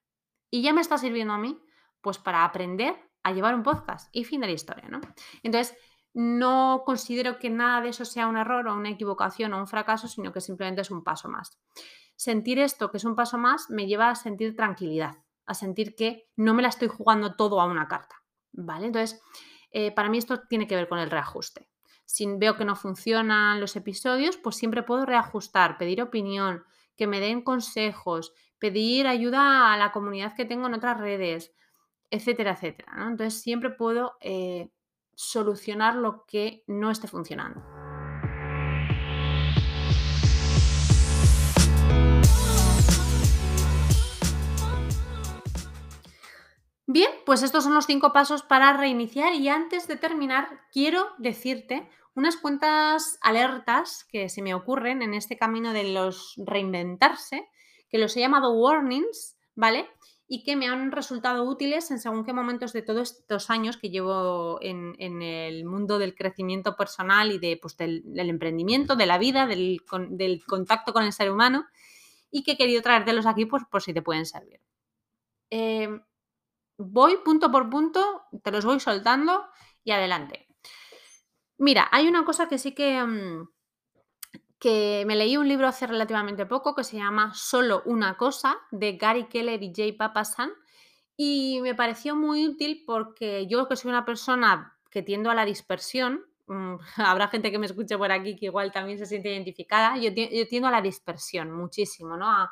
Y 0.50 0.62
ya 0.62 0.72
me 0.72 0.80
está 0.80 0.98
sirviendo 0.98 1.34
a 1.34 1.38
mí, 1.38 1.60
pues 2.00 2.18
para 2.18 2.44
aprender 2.44 2.96
a 3.22 3.32
llevar 3.32 3.54
un 3.54 3.62
podcast 3.62 4.08
y 4.12 4.24
fin 4.24 4.40
de 4.40 4.48
la 4.48 4.52
historia, 4.52 4.88
¿no? 4.88 5.00
Entonces, 5.42 5.76
no 6.12 6.82
considero 6.86 7.38
que 7.38 7.50
nada 7.50 7.80
de 7.80 7.88
eso 7.88 8.04
sea 8.04 8.28
un 8.28 8.36
error 8.36 8.68
o 8.68 8.74
una 8.74 8.90
equivocación 8.90 9.52
o 9.52 9.58
un 9.58 9.66
fracaso, 9.66 10.06
sino 10.06 10.32
que 10.32 10.40
simplemente 10.40 10.82
es 10.82 10.90
un 10.90 11.02
paso 11.02 11.28
más 11.28 11.58
sentir 12.24 12.58
esto, 12.58 12.90
que 12.90 12.96
es 12.96 13.04
un 13.04 13.14
paso 13.14 13.36
más, 13.36 13.68
me 13.68 13.86
lleva 13.86 14.08
a 14.08 14.14
sentir 14.14 14.56
tranquilidad, 14.56 15.18
a 15.44 15.52
sentir 15.52 15.94
que 15.94 16.26
no 16.36 16.54
me 16.54 16.62
la 16.62 16.68
estoy 16.68 16.88
jugando 16.88 17.36
todo 17.36 17.60
a 17.60 17.66
una 17.66 17.86
carta. 17.86 18.16
¿Vale? 18.52 18.86
Entonces, 18.86 19.20
eh, 19.72 19.92
para 19.92 20.08
mí 20.08 20.18
esto 20.18 20.40
tiene 20.48 20.66
que 20.66 20.76
ver 20.76 20.88
con 20.88 20.98
el 20.98 21.10
reajuste. 21.10 21.68
Si 22.06 22.26
veo 22.26 22.56
que 22.56 22.64
no 22.64 22.76
funcionan 22.76 23.60
los 23.60 23.76
episodios, 23.76 24.36
pues 24.38 24.56
siempre 24.56 24.82
puedo 24.82 25.04
reajustar, 25.04 25.76
pedir 25.76 26.00
opinión, 26.00 26.64
que 26.96 27.06
me 27.06 27.20
den 27.20 27.42
consejos, 27.42 28.32
pedir 28.58 29.06
ayuda 29.06 29.72
a 29.72 29.76
la 29.76 29.92
comunidad 29.92 30.34
que 30.34 30.44
tengo 30.44 30.66
en 30.66 30.74
otras 30.74 30.98
redes, 30.98 31.52
etcétera, 32.10 32.52
etcétera. 32.52 32.92
Entonces 32.96 33.42
siempre 33.42 33.70
puedo 33.70 34.16
eh, 34.20 34.70
solucionar 35.14 35.96
lo 35.96 36.24
que 36.26 36.62
no 36.66 36.90
esté 36.90 37.08
funcionando. 37.08 37.83
Bien, 46.94 47.10
pues 47.26 47.42
estos 47.42 47.64
son 47.64 47.74
los 47.74 47.86
cinco 47.86 48.12
pasos 48.12 48.44
para 48.44 48.72
reiniciar 48.72 49.34
y 49.34 49.48
antes 49.48 49.88
de 49.88 49.96
terminar 49.96 50.60
quiero 50.70 51.08
decirte 51.18 51.90
unas 52.14 52.36
cuantas 52.36 53.18
alertas 53.20 54.04
que 54.04 54.28
se 54.28 54.42
me 54.42 54.54
ocurren 54.54 55.02
en 55.02 55.12
este 55.12 55.36
camino 55.36 55.72
de 55.72 55.92
los 55.92 56.34
reinventarse 56.36 57.48
que 57.88 57.98
los 57.98 58.16
he 58.16 58.20
llamado 58.20 58.52
warnings, 58.52 59.36
¿vale? 59.56 59.88
Y 60.28 60.44
que 60.44 60.54
me 60.54 60.68
han 60.68 60.92
resultado 60.92 61.42
útiles 61.42 61.90
en 61.90 61.98
según 61.98 62.24
qué 62.24 62.32
momentos 62.32 62.72
de 62.72 62.82
todos 62.82 63.10
estos 63.10 63.50
años 63.50 63.76
que 63.76 63.90
llevo 63.90 64.60
en, 64.62 64.94
el 65.00 65.64
mundo 65.64 65.98
del 65.98 66.14
crecimiento 66.14 66.76
personal 66.76 67.32
y 67.32 67.40
de, 67.40 67.58
pues, 67.60 67.76
del, 67.76 68.04
emprendimiento, 68.06 68.94
de 68.94 69.06
la 69.06 69.18
vida, 69.18 69.48
del, 69.48 69.82
contacto 70.46 70.92
con 70.92 71.02
el 71.02 71.12
ser 71.12 71.32
humano 71.32 71.66
y 72.30 72.44
que 72.44 72.52
he 72.52 72.56
querido 72.56 72.82
traértelos 72.82 73.26
aquí 73.26 73.46
pues, 73.46 73.64
por 73.68 73.82
si 73.82 73.92
te 73.92 74.00
pueden 74.00 74.26
servir. 74.26 74.60
Eh, 75.50 75.88
voy 76.76 77.18
punto 77.24 77.50
por 77.50 77.70
punto, 77.70 78.22
te 78.42 78.50
los 78.50 78.64
voy 78.64 78.80
soltando 78.80 79.46
y 79.84 79.92
adelante. 79.92 80.48
Mira, 81.58 81.88
hay 81.92 82.08
una 82.08 82.24
cosa 82.24 82.48
que 82.48 82.58
sí 82.58 82.74
que, 82.74 83.02
mm, 83.02 83.48
que 84.58 85.04
me 85.06 85.16
leí 85.16 85.36
un 85.36 85.48
libro 85.48 85.68
hace 85.68 85.86
relativamente 85.86 86.46
poco 86.46 86.74
que 86.74 86.84
se 86.84 86.96
llama 86.96 87.32
Solo 87.34 87.82
una 87.86 88.16
cosa 88.16 88.56
de 88.70 88.96
Gary 88.96 89.28
Keller 89.28 89.62
y 89.62 89.72
Jay 89.74 89.92
Papasan 89.92 90.52
y 91.16 91.60
me 91.62 91.74
pareció 91.74 92.16
muy 92.16 92.46
útil 92.46 92.82
porque 92.86 93.46
yo 93.46 93.68
que 93.68 93.76
soy 93.76 93.90
una 93.90 94.04
persona 94.04 94.76
que 94.90 95.02
tiendo 95.02 95.30
a 95.30 95.34
la 95.34 95.44
dispersión, 95.44 96.24
mm, 96.46 96.76
habrá 96.96 97.28
gente 97.28 97.50
que 97.50 97.58
me 97.58 97.66
escuche 97.66 97.96
por 97.98 98.10
aquí 98.10 98.36
que 98.36 98.46
igual 98.46 98.72
también 98.72 98.98
se 98.98 99.06
siente 99.06 99.30
identificada, 99.32 99.96
yo, 99.98 100.12
tiendo 100.12 100.68
a 100.68 100.70
la 100.72 100.82
dispersión 100.82 101.52
muchísimo, 101.52 102.16
¿no? 102.16 102.30
A, 102.30 102.50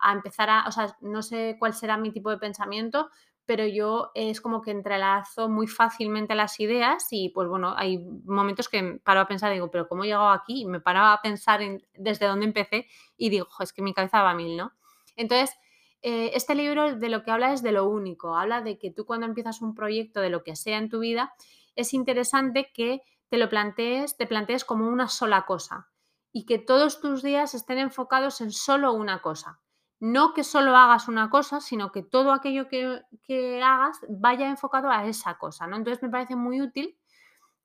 a 0.00 0.12
empezar 0.12 0.48
a, 0.50 0.64
o 0.68 0.72
sea, 0.72 0.96
no 1.00 1.22
sé 1.22 1.56
cuál 1.58 1.74
será 1.74 1.96
mi 1.96 2.12
tipo 2.12 2.30
de 2.30 2.38
pensamiento, 2.38 3.10
pero 3.48 3.66
yo 3.66 4.10
es 4.14 4.42
como 4.42 4.60
que 4.60 4.70
entrelazo 4.70 5.48
muy 5.48 5.66
fácilmente 5.66 6.34
las 6.34 6.60
ideas 6.60 7.06
y 7.12 7.30
pues 7.30 7.48
bueno, 7.48 7.72
hay 7.74 7.96
momentos 8.26 8.68
que 8.68 9.00
paro 9.02 9.20
a 9.20 9.26
pensar, 9.26 9.50
digo, 9.50 9.70
pero 9.70 9.88
¿cómo 9.88 10.04
he 10.04 10.08
llegado 10.08 10.28
aquí? 10.28 10.60
Y 10.60 10.66
me 10.66 10.80
paraba 10.80 11.14
a 11.14 11.22
pensar 11.22 11.62
en, 11.62 11.82
desde 11.94 12.26
dónde 12.26 12.44
empecé 12.44 12.86
y 13.16 13.30
digo, 13.30 13.48
es 13.60 13.72
que 13.72 13.80
mi 13.80 13.94
cabeza 13.94 14.20
va 14.20 14.32
a 14.32 14.34
mil, 14.34 14.54
¿no? 14.54 14.72
Entonces, 15.16 15.56
eh, 16.02 16.32
este 16.34 16.54
libro 16.54 16.96
de 16.96 17.08
lo 17.08 17.22
que 17.22 17.30
habla 17.30 17.54
es 17.54 17.62
de 17.62 17.72
lo 17.72 17.88
único, 17.88 18.36
habla 18.36 18.60
de 18.60 18.78
que 18.78 18.90
tú 18.90 19.06
cuando 19.06 19.24
empiezas 19.24 19.62
un 19.62 19.74
proyecto 19.74 20.20
de 20.20 20.28
lo 20.28 20.42
que 20.42 20.54
sea 20.54 20.76
en 20.76 20.90
tu 20.90 20.98
vida, 20.98 21.32
es 21.74 21.94
interesante 21.94 22.70
que 22.74 23.00
te 23.30 23.38
lo 23.38 23.48
plantees, 23.48 24.18
te 24.18 24.26
plantees 24.26 24.66
como 24.66 24.88
una 24.88 25.08
sola 25.08 25.46
cosa 25.46 25.88
y 26.32 26.44
que 26.44 26.58
todos 26.58 27.00
tus 27.00 27.22
días 27.22 27.54
estén 27.54 27.78
enfocados 27.78 28.42
en 28.42 28.52
solo 28.52 28.92
una 28.92 29.22
cosa 29.22 29.58
no 30.00 30.32
que 30.32 30.44
solo 30.44 30.76
hagas 30.76 31.08
una 31.08 31.28
cosa, 31.28 31.60
sino 31.60 31.90
que 31.90 32.02
todo 32.02 32.32
aquello 32.32 32.68
que, 32.68 33.62
hagas 33.62 33.98
vaya 34.08 34.48
enfocado 34.48 34.90
a 34.90 35.06
esa 35.06 35.38
cosa, 35.38 35.66
¿no? 35.66 35.76
Entonces 35.76 36.02
me 36.02 36.10
parece 36.10 36.36
muy 36.36 36.60
útil 36.60 36.98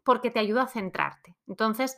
porque 0.03 0.31
te 0.31 0.39
ayuda 0.39 0.63
a 0.63 0.67
centrarte. 0.67 1.35
Entonces, 1.47 1.97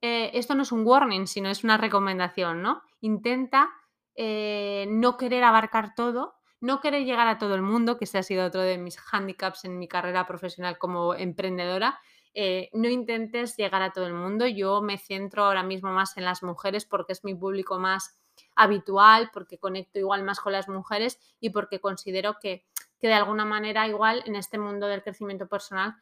eh, 0.00 0.30
esto 0.34 0.54
no 0.54 0.62
es 0.62 0.72
un 0.72 0.86
warning, 0.86 1.26
sino 1.26 1.48
es 1.48 1.64
una 1.64 1.76
recomendación, 1.76 2.62
¿no? 2.62 2.82
Intenta 3.00 3.70
eh, 4.14 4.86
no 4.88 5.16
querer 5.16 5.44
abarcar 5.44 5.94
todo, 5.94 6.34
no 6.60 6.80
querer 6.80 7.04
llegar 7.04 7.26
a 7.26 7.38
todo 7.38 7.54
el 7.54 7.62
mundo, 7.62 7.98
que 7.98 8.04
ese 8.04 8.18
ha 8.18 8.22
sido 8.22 8.46
otro 8.46 8.60
de 8.60 8.78
mis 8.78 8.96
handicaps 9.10 9.64
en 9.64 9.78
mi 9.78 9.88
carrera 9.88 10.26
profesional 10.26 10.78
como 10.78 11.14
emprendedora. 11.14 11.98
Eh, 12.34 12.70
no 12.72 12.88
intentes 12.88 13.56
llegar 13.56 13.82
a 13.82 13.92
todo 13.92 14.06
el 14.06 14.14
mundo. 14.14 14.46
Yo 14.46 14.80
me 14.80 14.96
centro 14.96 15.44
ahora 15.44 15.64
mismo 15.64 15.90
más 15.90 16.16
en 16.16 16.24
las 16.24 16.42
mujeres 16.42 16.86
porque 16.86 17.12
es 17.12 17.24
mi 17.24 17.34
público 17.34 17.78
más 17.78 18.21
habitual, 18.54 19.30
porque 19.32 19.58
conecto 19.58 19.98
igual 19.98 20.22
más 20.22 20.40
con 20.40 20.52
las 20.52 20.68
mujeres 20.68 21.18
y 21.40 21.50
porque 21.50 21.80
considero 21.80 22.36
que, 22.40 22.64
de 23.00 23.12
alguna 23.12 23.44
manera 23.44 23.88
igual 23.88 24.22
en 24.26 24.36
este 24.36 24.58
mundo 24.58 24.86
del 24.86 25.02
crecimiento 25.02 25.48
personal 25.48 25.96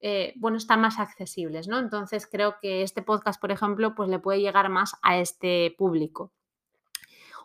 eh, 0.00 0.34
bueno, 0.36 0.58
están 0.58 0.80
más 0.80 0.98
accesibles, 0.98 1.68
¿no? 1.68 1.78
Entonces 1.78 2.28
creo 2.30 2.58
que 2.60 2.82
este 2.82 3.02
podcast, 3.02 3.40
por 3.40 3.50
ejemplo, 3.50 3.94
pues 3.94 4.10
le 4.10 4.18
puede 4.18 4.40
llegar 4.40 4.68
más 4.68 4.94
a 5.02 5.18
este 5.18 5.74
público. 5.78 6.32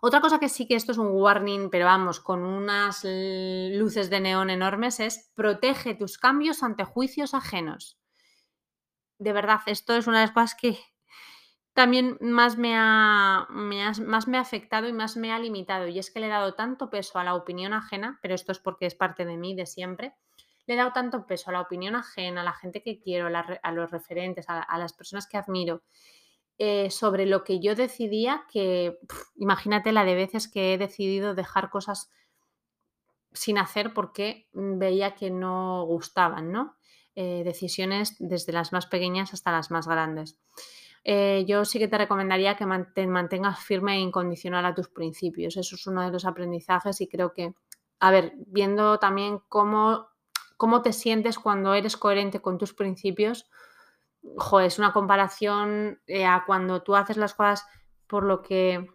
Otra 0.04 0.20
cosa 0.20 0.40
que 0.40 0.50
sí 0.50 0.68
que 0.68 0.76
esto 0.76 0.92
es 0.92 0.98
un 0.98 1.12
warning, 1.12 1.70
pero 1.70 1.86
vamos, 1.86 2.20
con 2.20 2.42
unas 2.44 3.04
luces 3.04 4.10
de 4.10 4.20
neón 4.20 4.50
enormes, 4.50 5.00
es 5.00 5.32
protege 5.36 5.94
tus 5.94 6.18
cambios 6.18 6.64
ante 6.64 6.84
juicios 6.84 7.36
ajenos. 7.36 8.00
De 9.20 9.32
verdad, 9.32 9.60
esto 9.68 9.96
es 9.96 10.08
una 10.08 10.20
de 10.20 10.26
las 10.26 10.34
cosas 10.34 10.56
que, 10.60 10.80
también 11.82 12.16
más 12.22 12.60
me, 12.60 12.76
ha, 12.76 13.48
más 13.50 14.28
me 14.28 14.38
ha 14.38 14.42
afectado 14.42 14.88
y 14.88 14.94
más 14.94 15.18
me 15.18 15.32
ha 15.32 15.40
limitado. 15.40 15.88
Y 15.88 15.98
es 15.98 16.12
que 16.12 16.20
le 16.20 16.28
he 16.28 16.30
dado 16.30 16.54
tanto 16.54 16.92
peso 16.92 17.18
a 17.18 17.24
la 17.24 17.34
opinión 17.34 17.74
ajena, 17.74 18.20
pero 18.22 18.36
esto 18.36 18.52
es 18.52 18.60
porque 18.60 18.86
es 18.86 18.94
parte 18.94 19.26
de 19.26 19.36
mí, 19.36 19.56
de 19.56 19.66
siempre. 19.66 20.14
Le 20.68 20.76
he 20.76 20.78
dado 20.78 20.94
tanto 20.94 21.26
peso 21.26 21.50
a 21.50 21.54
la 21.54 21.62
opinión 21.62 21.96
ajena, 21.96 22.42
a 22.42 22.44
la 22.44 22.54
gente 22.54 22.84
que 22.84 23.00
quiero, 23.00 23.36
a 23.36 23.72
los 23.72 23.90
referentes, 23.90 24.46
a, 24.48 24.78
las 24.78 24.94
personas 24.94 25.26
que 25.26 25.38
admiro, 25.38 25.82
eh, 26.60 26.92
sobre 26.92 27.26
lo 27.26 27.44
que 27.44 27.60
yo 27.60 27.74
decidía, 27.74 28.46
que 28.54 29.00
imagínate 29.36 29.92
la 29.92 30.06
de 30.06 30.14
veces 30.14 30.48
que 30.48 30.76
he 30.76 30.78
decidido 30.78 31.34
dejar 31.34 31.72
cosas 31.72 32.12
sin 33.34 33.58
hacer 33.58 33.96
porque 33.96 34.48
veía 34.54 35.16
que 35.16 35.32
no 35.32 35.84
gustaban, 35.88 36.52
¿no? 36.52 36.76
Eh, 37.16 37.42
decisiones 37.44 38.18
desde 38.20 38.54
las 38.54 38.72
más 38.72 38.86
pequeñas 38.86 39.34
hasta 39.34 39.52
las 39.52 39.72
más 39.72 39.88
grandes. 39.88 40.38
Eh, 41.04 41.46
yo 41.48 41.66
sí 41.66 41.80
que 41.80 41.88
te 41.88 41.98
recomendaría 41.98 42.56
que 42.56 42.66
te 42.94 43.08
mantengas 43.08 43.60
firme 43.60 43.96
e 43.96 44.00
incondicional 44.00 44.66
a 44.66 44.76
tus 44.76 44.90
principios. 44.90 45.58
Eso 45.58 45.76
es 45.76 45.88
uno 45.88 46.04
de 46.04 46.12
los 46.12 46.26
aprendizajes 46.26 47.02
y 47.02 47.08
creo 47.08 47.34
que, 47.34 47.56
a 48.00 48.12
ver, 48.12 48.34
viendo 48.48 49.00
también 49.00 49.40
cómo, 49.50 50.10
cómo 50.58 50.82
te 50.82 50.94
sientes 50.94 51.40
cuando 51.40 51.74
eres 51.74 51.98
coherente 51.98 52.42
con 52.42 52.58
tus 52.58 52.74
principios, 52.74 53.50
joder, 54.38 54.68
es 54.68 54.80
una 54.80 54.94
comparación 54.94 56.02
eh, 56.08 56.26
a 56.26 56.44
cuando 56.46 56.84
tú 56.84 56.96
haces 56.96 57.18
las 57.18 57.34
cosas 57.34 57.66
por 58.08 58.24
lo 58.24 58.42
que 58.42 58.88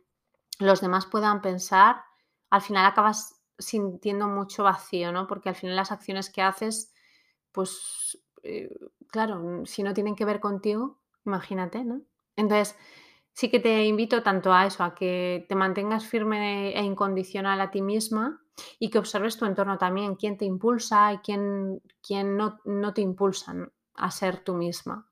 los 0.59 0.81
demás 0.81 1.07
puedan 1.07 1.41
pensar, 1.43 2.03
al 2.51 2.63
final 2.63 2.87
acabas 2.87 3.43
sintiendo 3.59 4.29
mucho 4.29 4.63
vacío, 4.65 5.13
¿no? 5.13 5.27
Porque 5.27 5.49
al 5.49 5.55
final 5.55 5.77
las 5.77 5.93
acciones 5.93 6.31
que 6.31 6.43
haces, 6.43 6.93
pues, 7.53 8.23
eh, 8.43 8.71
claro, 9.09 9.65
si 9.65 9.83
no 9.83 9.95
tienen 9.95 10.15
que 10.15 10.25
ver 10.25 10.41
contigo, 10.41 10.99
Imagínate, 11.27 11.85
¿no? 11.85 12.03
Entonces, 12.37 12.77
sí 13.33 13.51
que 13.51 13.61
te 13.61 13.85
invito 13.85 14.23
tanto 14.23 14.53
a 14.53 14.67
eso, 14.67 14.83
a 14.83 14.95
que 14.95 15.45
te 15.49 15.55
mantengas 15.55 16.07
firme 16.07 16.73
e 16.75 16.83
incondicional 16.83 17.61
a 17.61 17.71
ti 17.71 17.83
misma 17.83 18.41
y 18.79 18.89
que 18.89 18.99
observes 18.99 19.37
tu 19.37 19.45
entorno 19.45 19.77
también, 19.77 20.17
quién 20.17 20.39
te 20.39 20.45
impulsa 20.45 21.13
y 21.13 21.19
quién, 21.19 21.83
quién 22.03 22.37
no, 22.37 22.61
no 22.65 22.95
te 22.95 23.03
impulsan 23.03 23.71
a 23.95 24.11
ser 24.11 24.43
tú 24.43 24.55
misma. 24.55 25.07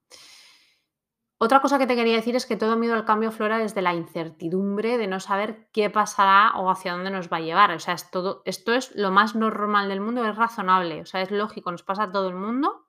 Otra 1.38 1.60
cosa 1.60 1.78
que 1.78 1.86
te 1.86 1.96
quería 1.96 2.14
decir 2.14 2.36
es 2.36 2.46
que 2.46 2.56
todo 2.56 2.76
miedo 2.76 2.94
al 2.94 3.04
cambio 3.04 3.30
flora 3.30 3.58
desde 3.58 3.82
la 3.82 3.92
incertidumbre 3.92 4.96
de 4.96 5.08
no 5.08 5.20
saber 5.20 5.68
qué 5.72 5.90
pasará 5.90 6.52
o 6.56 6.70
hacia 6.70 6.92
dónde 6.92 7.10
nos 7.10 7.30
va 7.30 7.38
a 7.38 7.40
llevar. 7.40 7.72
O 7.72 7.80
sea, 7.80 7.92
es 7.92 8.10
todo, 8.10 8.40
esto 8.46 8.72
es 8.72 8.94
lo 8.94 9.10
más 9.10 9.34
normal 9.34 9.88
del 9.88 10.00
mundo, 10.00 10.24
es 10.24 10.36
razonable, 10.36 11.02
o 11.02 11.06
sea, 11.06 11.20
es 11.20 11.30
lógico, 11.30 11.70
nos 11.70 11.82
pasa 11.82 12.04
a 12.04 12.12
todo 12.12 12.28
el 12.28 12.36
mundo 12.36 12.83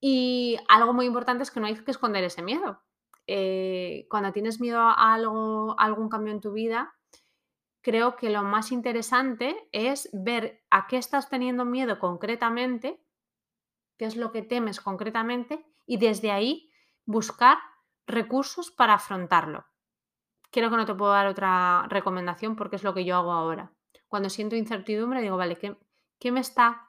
y 0.00 0.56
algo 0.68 0.92
muy 0.92 1.06
importante 1.06 1.42
es 1.42 1.50
que 1.50 1.60
no 1.60 1.66
hay 1.66 1.74
que 1.76 1.90
esconder 1.90 2.24
ese 2.24 2.42
miedo. 2.42 2.82
Eh, 3.26 4.06
cuando 4.08 4.32
tienes 4.32 4.60
miedo 4.60 4.80
a 4.80 5.14
algo, 5.14 5.78
algún 5.78 6.08
cambio 6.08 6.32
en 6.32 6.40
tu 6.40 6.52
vida, 6.52 6.94
creo 7.82 8.16
que 8.16 8.30
lo 8.30 8.42
más 8.42 8.72
interesante 8.72 9.68
es 9.72 10.08
ver 10.12 10.62
a 10.70 10.86
qué 10.86 10.96
estás 10.96 11.28
teniendo 11.28 11.64
miedo 11.64 11.98
concretamente, 11.98 13.02
qué 13.98 14.04
es 14.04 14.16
lo 14.16 14.32
que 14.32 14.42
temes 14.42 14.80
concretamente, 14.80 15.66
y 15.86 15.98
desde 15.98 16.30
ahí 16.30 16.70
buscar 17.04 17.58
recursos 18.06 18.70
para 18.70 18.94
afrontarlo. 18.94 19.66
Creo 20.50 20.70
que 20.70 20.76
no 20.76 20.86
te 20.86 20.94
puedo 20.94 21.12
dar 21.12 21.26
otra 21.26 21.86
recomendación 21.90 22.56
porque 22.56 22.76
es 22.76 22.84
lo 22.84 22.94
que 22.94 23.04
yo 23.04 23.16
hago 23.16 23.32
ahora. 23.32 23.72
Cuando 24.06 24.30
siento 24.30 24.56
incertidumbre, 24.56 25.20
digo, 25.20 25.36
vale, 25.36 25.56
¿qué, 25.56 25.76
qué 26.18 26.32
me 26.32 26.40
está 26.40 26.88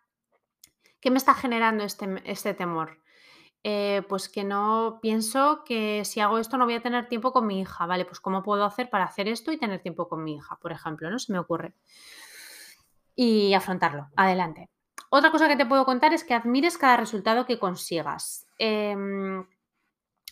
¿Qué 1.02 1.12
me 1.12 1.18
está 1.18 1.34
generando 1.34 1.84
este, 1.84 2.22
este 2.26 2.54
temor? 2.54 2.99
Eh, 3.64 4.04
pues 4.08 4.30
que 4.30 4.46
no 4.46 5.00
pienso 5.02 5.64
que 5.66 6.06
si 6.06 6.22
hago 6.22 6.38
esto 6.38 6.58
no 6.58 6.64
voy 6.64 6.76
a 6.76 6.82
tener 6.82 7.10
tiempo 7.10 7.34
con 7.34 7.46
mi 7.46 7.60
hija, 7.60 7.86
¿vale? 7.86 8.06
Pues 8.06 8.22
cómo 8.22 8.42
puedo 8.42 8.64
hacer 8.64 8.90
para 8.90 9.04
hacer 9.04 9.28
esto 9.28 9.52
y 9.52 9.58
tener 9.58 9.82
tiempo 9.82 10.08
con 10.08 10.24
mi 10.24 10.36
hija, 10.36 10.58
por 10.62 10.72
ejemplo, 10.72 11.10
¿no? 11.10 11.20
Se 11.20 11.34
me 11.34 11.40
ocurre. 11.40 11.74
Y 13.16 13.54
afrontarlo, 13.54 14.08
adelante. 14.16 14.70
Otra 15.10 15.32
cosa 15.32 15.48
que 15.50 15.58
te 15.58 15.66
puedo 15.66 15.84
contar 15.86 16.14
es 16.14 16.24
que 16.24 16.34
admires 16.34 16.78
cada 16.78 16.96
resultado 16.96 17.46
que 17.46 17.60
consigas, 17.60 18.48
em, 18.60 19.46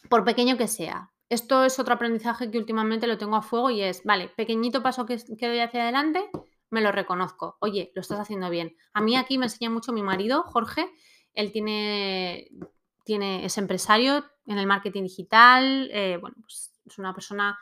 por 0.10 0.24
pequeño 0.24 0.58
que 0.58 0.68
sea. 0.68 1.12
Esto 1.30 1.66
es 1.66 1.80
otro 1.80 1.96
aprendizaje 1.96 2.50
que 2.50 2.58
últimamente 2.58 3.08
lo 3.08 3.18
tengo 3.18 3.36
a 3.36 3.42
fuego 3.42 3.70
y 3.72 3.82
es, 3.82 4.04
vale, 4.06 4.30
pequeñito 4.30 4.82
paso 4.82 5.06
que, 5.06 5.18
que 5.38 5.48
doy 5.48 5.60
hacia 5.60 5.84
adelante, 5.84 6.30
me 6.70 6.82
lo 6.82 6.92
reconozco. 6.94 7.58
Oye, 7.60 7.92
lo 7.96 8.02
estás 8.02 8.20
haciendo 8.20 8.50
bien. 8.50 8.78
A 8.94 9.02
mí 9.02 9.18
aquí 9.18 9.38
me 9.38 9.46
enseña 9.48 9.70
mucho 9.70 9.92
mi 9.92 10.04
marido, 10.04 10.44
Jorge. 10.44 10.90
Él 11.34 11.52
tiene, 11.52 12.50
es 13.08 13.58
empresario 13.58 14.26
en 14.46 14.58
el 14.58 14.67
marketing 14.67 15.04
digital. 15.04 15.89
Eh, 15.91 16.17
bueno, 16.20 16.36
pues 16.41 16.72
es 16.86 16.98
una 16.98 17.13
persona 17.13 17.58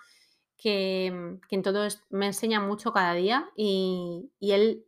que, 0.58 1.08
en 1.08 1.62
todo 1.64 1.88
me 2.10 2.28
enseña 2.28 2.60
mucho 2.60 2.94
cada 2.94 3.14
día 3.14 3.50
y, 3.56 4.32
él 4.42 4.86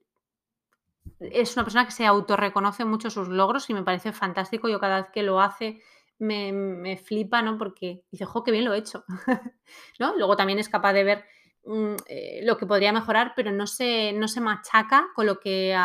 es 1.20 1.56
una 1.56 1.64
persona 1.64 1.86
que 1.86 1.92
se 1.92 2.06
autorreconoce 2.06 2.86
mucho 2.86 3.10
sus 3.10 3.28
logros 3.28 3.70
y 3.70 3.74
me 3.74 3.84
parece 3.84 4.12
fantástico. 4.12 4.70
Yo 4.70 4.80
cada 4.80 5.02
vez 5.02 5.10
que 5.12 5.24
lo 5.24 5.42
hace 5.42 5.82
me, 6.20 6.98
flipa, 6.98 7.42
¿no? 7.42 7.58
Porque 7.58 8.04
dice, 8.12 8.26
jo, 8.26 8.44
qué 8.44 8.52
bien 8.52 8.66
lo 8.66 8.74
he 8.74 8.80
hecho. 8.80 9.04
¿No? 10.00 10.16
Luego 10.16 10.36
también 10.36 10.60
es 10.60 10.70
capaz 10.70 10.94
de 10.94 11.04
ver 11.04 11.26
mm, 11.66 11.96
eh, 12.08 12.42
lo 12.44 12.58
que 12.58 12.66
podría 12.66 12.92
mejorar, 12.92 13.34
pero 13.36 13.52
no 13.52 13.68
se, 13.68 14.14
no 14.14 14.28
se 14.28 14.42
machaca 14.42 15.08
con 15.16 15.26
lo 15.26 15.40
que 15.40 15.76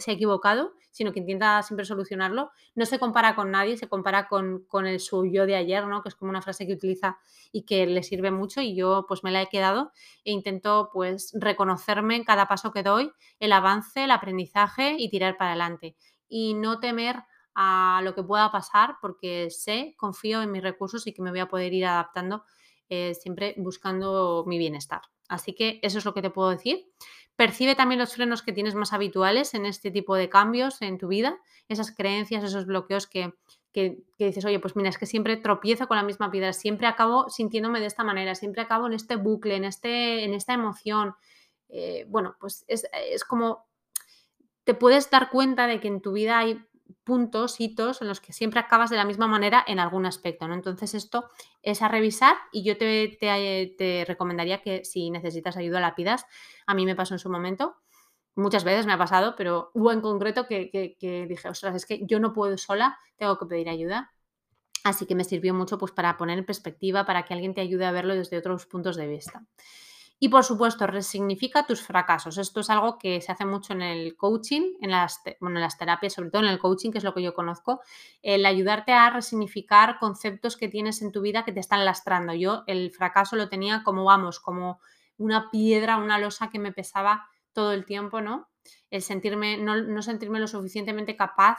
se 0.00 0.10
ha 0.10 0.14
equivocado, 0.14 0.72
sino 0.90 1.12
que 1.12 1.20
intenta 1.20 1.62
siempre 1.62 1.84
solucionarlo. 1.84 2.50
No 2.74 2.86
se 2.86 2.98
compara 2.98 3.34
con 3.36 3.50
nadie, 3.50 3.76
se 3.76 3.88
compara 3.88 4.28
con, 4.28 4.64
con 4.66 4.86
el 4.86 5.00
suyo 5.00 5.46
de 5.46 5.56
ayer, 5.56 5.86
¿no? 5.86 6.02
Que 6.02 6.08
es 6.08 6.14
como 6.14 6.30
una 6.30 6.42
frase 6.42 6.66
que 6.66 6.74
utiliza 6.74 7.18
y 7.52 7.62
que 7.62 7.86
le 7.86 8.02
sirve 8.02 8.30
mucho 8.30 8.60
y 8.60 8.74
yo 8.74 9.04
pues 9.06 9.22
me 9.24 9.30
la 9.30 9.42
he 9.42 9.48
quedado 9.48 9.92
e 10.24 10.32
intento 10.32 10.90
pues 10.92 11.32
reconocerme 11.34 12.16
en 12.16 12.24
cada 12.24 12.46
paso 12.48 12.72
que 12.72 12.82
doy, 12.82 13.12
el 13.38 13.52
avance, 13.52 14.04
el 14.04 14.10
aprendizaje 14.10 14.96
y 14.98 15.08
tirar 15.10 15.36
para 15.36 15.50
adelante. 15.50 15.96
Y 16.28 16.54
no 16.54 16.80
temer 16.80 17.16
a 17.54 18.00
lo 18.04 18.14
que 18.14 18.22
pueda 18.22 18.50
pasar 18.52 18.96
porque 19.00 19.50
sé, 19.50 19.94
confío 19.96 20.42
en 20.42 20.52
mis 20.52 20.62
recursos 20.62 21.06
y 21.06 21.12
que 21.12 21.22
me 21.22 21.30
voy 21.30 21.40
a 21.40 21.48
poder 21.48 21.72
ir 21.72 21.86
adaptando 21.86 22.44
eh, 22.88 23.14
siempre 23.14 23.54
buscando 23.56 24.44
mi 24.46 24.58
bienestar. 24.58 25.02
Así 25.28 25.54
que 25.54 25.78
eso 25.82 25.98
es 25.98 26.04
lo 26.04 26.12
que 26.12 26.22
te 26.22 26.30
puedo 26.30 26.50
decir. 26.50 26.90
Percibe 27.40 27.74
también 27.74 27.98
los 27.98 28.12
frenos 28.12 28.42
que 28.42 28.52
tienes 28.52 28.74
más 28.74 28.92
habituales 28.92 29.54
en 29.54 29.64
este 29.64 29.90
tipo 29.90 30.14
de 30.14 30.28
cambios 30.28 30.82
en 30.82 30.98
tu 30.98 31.08
vida, 31.08 31.38
esas 31.70 31.90
creencias, 31.90 32.44
esos 32.44 32.66
bloqueos 32.66 33.06
que, 33.06 33.32
dices, 34.18 34.44
oye, 34.44 34.58
pues 34.58 34.76
mira, 34.76 34.90
es 34.90 34.98
que 34.98 35.06
siempre 35.06 35.38
tropiezo 35.38 35.88
con 35.88 35.96
la 35.96 36.02
misma 36.02 36.30
piedra, 36.30 36.52
siempre 36.52 36.86
acabo 36.86 37.30
sintiéndome 37.30 37.80
de 37.80 37.86
esta 37.86 38.04
manera, 38.04 38.34
siempre 38.34 38.60
acabo 38.60 38.88
en 38.88 38.92
este 38.92 39.16
bucle, 39.16 39.56
en, 39.56 39.64
este, 39.64 40.22
en 40.24 40.34
esta 40.34 40.52
emoción. 40.52 41.14
Eh, 41.70 42.04
bueno, 42.08 42.36
pues 42.38 42.66
es, 42.68 42.86
es 43.10 43.24
como 43.24 43.64
te 44.64 44.74
puedes 44.74 45.08
dar 45.08 45.30
cuenta 45.30 45.66
de 45.66 45.80
que 45.80 45.88
en 45.88 46.02
tu 46.02 46.12
vida 46.12 46.40
hay 46.40 46.62
puntos, 47.10 47.58
hitos 47.58 48.02
en 48.02 48.06
los 48.06 48.20
que 48.20 48.32
siempre 48.32 48.60
acabas 48.60 48.88
de 48.88 48.96
la 48.96 49.04
misma 49.04 49.26
manera 49.26 49.64
en 49.66 49.80
algún 49.80 50.06
aspecto, 50.06 50.46
¿no? 50.46 50.54
Entonces 50.54 50.94
esto 50.94 51.28
es 51.60 51.82
a 51.82 51.88
revisar 51.88 52.36
y 52.52 52.62
yo 52.62 52.78
te, 52.78 53.18
te, 53.18 54.04
recomendaría 54.06 54.62
que 54.62 54.84
si 54.84 55.10
necesitas 55.10 55.56
ayuda 55.56 55.80
la 55.80 55.96
pidas. 55.96 56.24
A 56.68 56.74
mí 56.74 56.86
me 56.86 56.94
pasó 56.94 57.14
en 57.14 57.18
su 57.18 57.28
momento, 57.28 57.74
muchas 58.36 58.62
veces 58.62 58.86
me 58.86 58.92
ha 58.92 58.98
pasado, 58.98 59.34
pero 59.36 59.72
hubo 59.74 59.90
en 59.90 60.00
concreto 60.02 60.46
que, 60.46 60.70
que, 60.70 61.26
dije, 61.26 61.48
ostras, 61.48 61.74
es 61.74 61.84
que 61.84 61.98
yo 62.06 62.20
no 62.20 62.32
puedo 62.32 62.56
sola, 62.56 62.96
tengo 63.16 63.36
que 63.40 63.46
pedir 63.46 63.68
ayuda. 63.68 64.12
Así 64.84 65.04
que 65.04 65.16
me 65.16 65.24
sirvió 65.24 65.52
mucho 65.52 65.78
pues, 65.78 65.90
para 65.90 66.16
poner 66.16 66.38
en 66.38 66.46
perspectiva, 66.46 67.04
para 67.06 67.24
que 67.24 67.34
alguien 67.34 67.54
te 67.54 67.60
ayude 67.60 67.86
a 67.86 67.90
verlo 67.90 68.14
desde 68.14 68.38
otros 68.38 68.66
puntos 68.66 68.94
de 68.94 69.08
vista. 69.08 69.44
Y 70.22 70.28
por 70.28 70.44
supuesto, 70.44 70.86
resignifica 70.86 71.66
tus 71.66 71.80
fracasos. 71.80 72.36
Esto 72.36 72.60
es 72.60 72.68
algo 72.68 72.98
que 72.98 73.22
se 73.22 73.32
hace 73.32 73.46
mucho 73.46 73.72
en 73.72 73.80
el 73.80 74.18
coaching, 74.18 74.74
en 74.82 74.90
las, 74.90 75.22
bueno, 75.40 75.56
en 75.56 75.62
las 75.62 75.78
terapias, 75.78 76.12
sobre 76.12 76.30
todo 76.30 76.42
en 76.42 76.48
el 76.48 76.58
coaching, 76.58 76.90
que 76.90 76.98
es 76.98 77.04
lo 77.04 77.14
que 77.14 77.22
yo 77.22 77.32
conozco, 77.32 77.80
el 78.20 78.44
ayudarte 78.44 78.92
a 78.92 79.08
resignificar 79.08 79.98
conceptos 79.98 80.58
que 80.58 80.68
tienes 80.68 81.00
en 81.00 81.10
tu 81.10 81.22
vida 81.22 81.42
que 81.46 81.52
te 81.52 81.60
están 81.60 81.86
lastrando. 81.86 82.34
Yo 82.34 82.64
el 82.66 82.90
fracaso 82.90 83.34
lo 83.34 83.48
tenía 83.48 83.82
como, 83.82 84.04
vamos, 84.04 84.40
como 84.40 84.80
una 85.16 85.50
piedra, 85.50 85.96
una 85.96 86.18
losa 86.18 86.50
que 86.50 86.58
me 86.58 86.72
pesaba 86.72 87.26
todo 87.54 87.72
el 87.72 87.86
tiempo, 87.86 88.20
¿no? 88.20 88.50
El 88.90 89.00
sentirme, 89.00 89.56
no, 89.56 89.74
no 89.76 90.02
sentirme 90.02 90.38
lo 90.38 90.48
suficientemente 90.48 91.16
capaz 91.16 91.56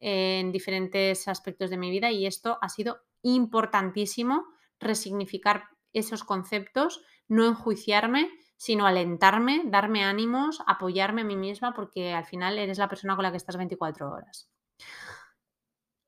en 0.00 0.52
diferentes 0.52 1.28
aspectos 1.28 1.70
de 1.70 1.78
mi 1.78 1.90
vida 1.90 2.10
y 2.10 2.26
esto 2.26 2.58
ha 2.60 2.68
sido 2.68 3.00
importantísimo, 3.22 4.44
resignificar 4.78 5.70
esos 5.94 6.24
conceptos 6.24 7.02
no 7.28 7.46
enjuiciarme, 7.46 8.30
sino 8.56 8.86
alentarme, 8.86 9.62
darme 9.66 10.04
ánimos, 10.04 10.62
apoyarme 10.66 11.22
a 11.22 11.24
mí 11.24 11.36
misma, 11.36 11.74
porque 11.74 12.12
al 12.12 12.24
final 12.24 12.58
eres 12.58 12.78
la 12.78 12.88
persona 12.88 13.14
con 13.14 13.22
la 13.22 13.30
que 13.30 13.36
estás 13.36 13.56
24 13.56 14.10
horas. 14.10 14.50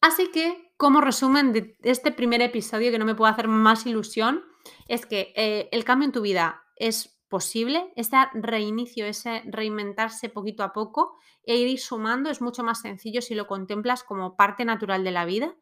Así 0.00 0.30
que, 0.30 0.72
como 0.76 1.00
resumen 1.00 1.52
de 1.52 1.76
este 1.82 2.12
primer 2.12 2.40
episodio, 2.40 2.90
que 2.90 2.98
no 2.98 3.04
me 3.04 3.14
puedo 3.14 3.30
hacer 3.30 3.48
más 3.48 3.84
ilusión, 3.86 4.44
es 4.86 5.06
que 5.06 5.32
eh, 5.36 5.68
el 5.72 5.84
cambio 5.84 6.06
en 6.06 6.12
tu 6.12 6.22
vida 6.22 6.62
es 6.76 7.20
posible, 7.28 7.92
ese 7.96 8.16
reinicio, 8.34 9.04
ese 9.04 9.42
reinventarse 9.46 10.28
poquito 10.28 10.62
a 10.62 10.72
poco 10.72 11.18
e 11.42 11.56
ir 11.56 11.78
sumando 11.78 12.30
es 12.30 12.40
mucho 12.40 12.64
más 12.64 12.80
sencillo 12.80 13.20
si 13.20 13.34
lo 13.34 13.46
contemplas 13.46 14.02
como 14.02 14.36
parte 14.36 14.64
natural 14.64 15.04
de 15.04 15.10
la 15.10 15.26
vida 15.26 15.54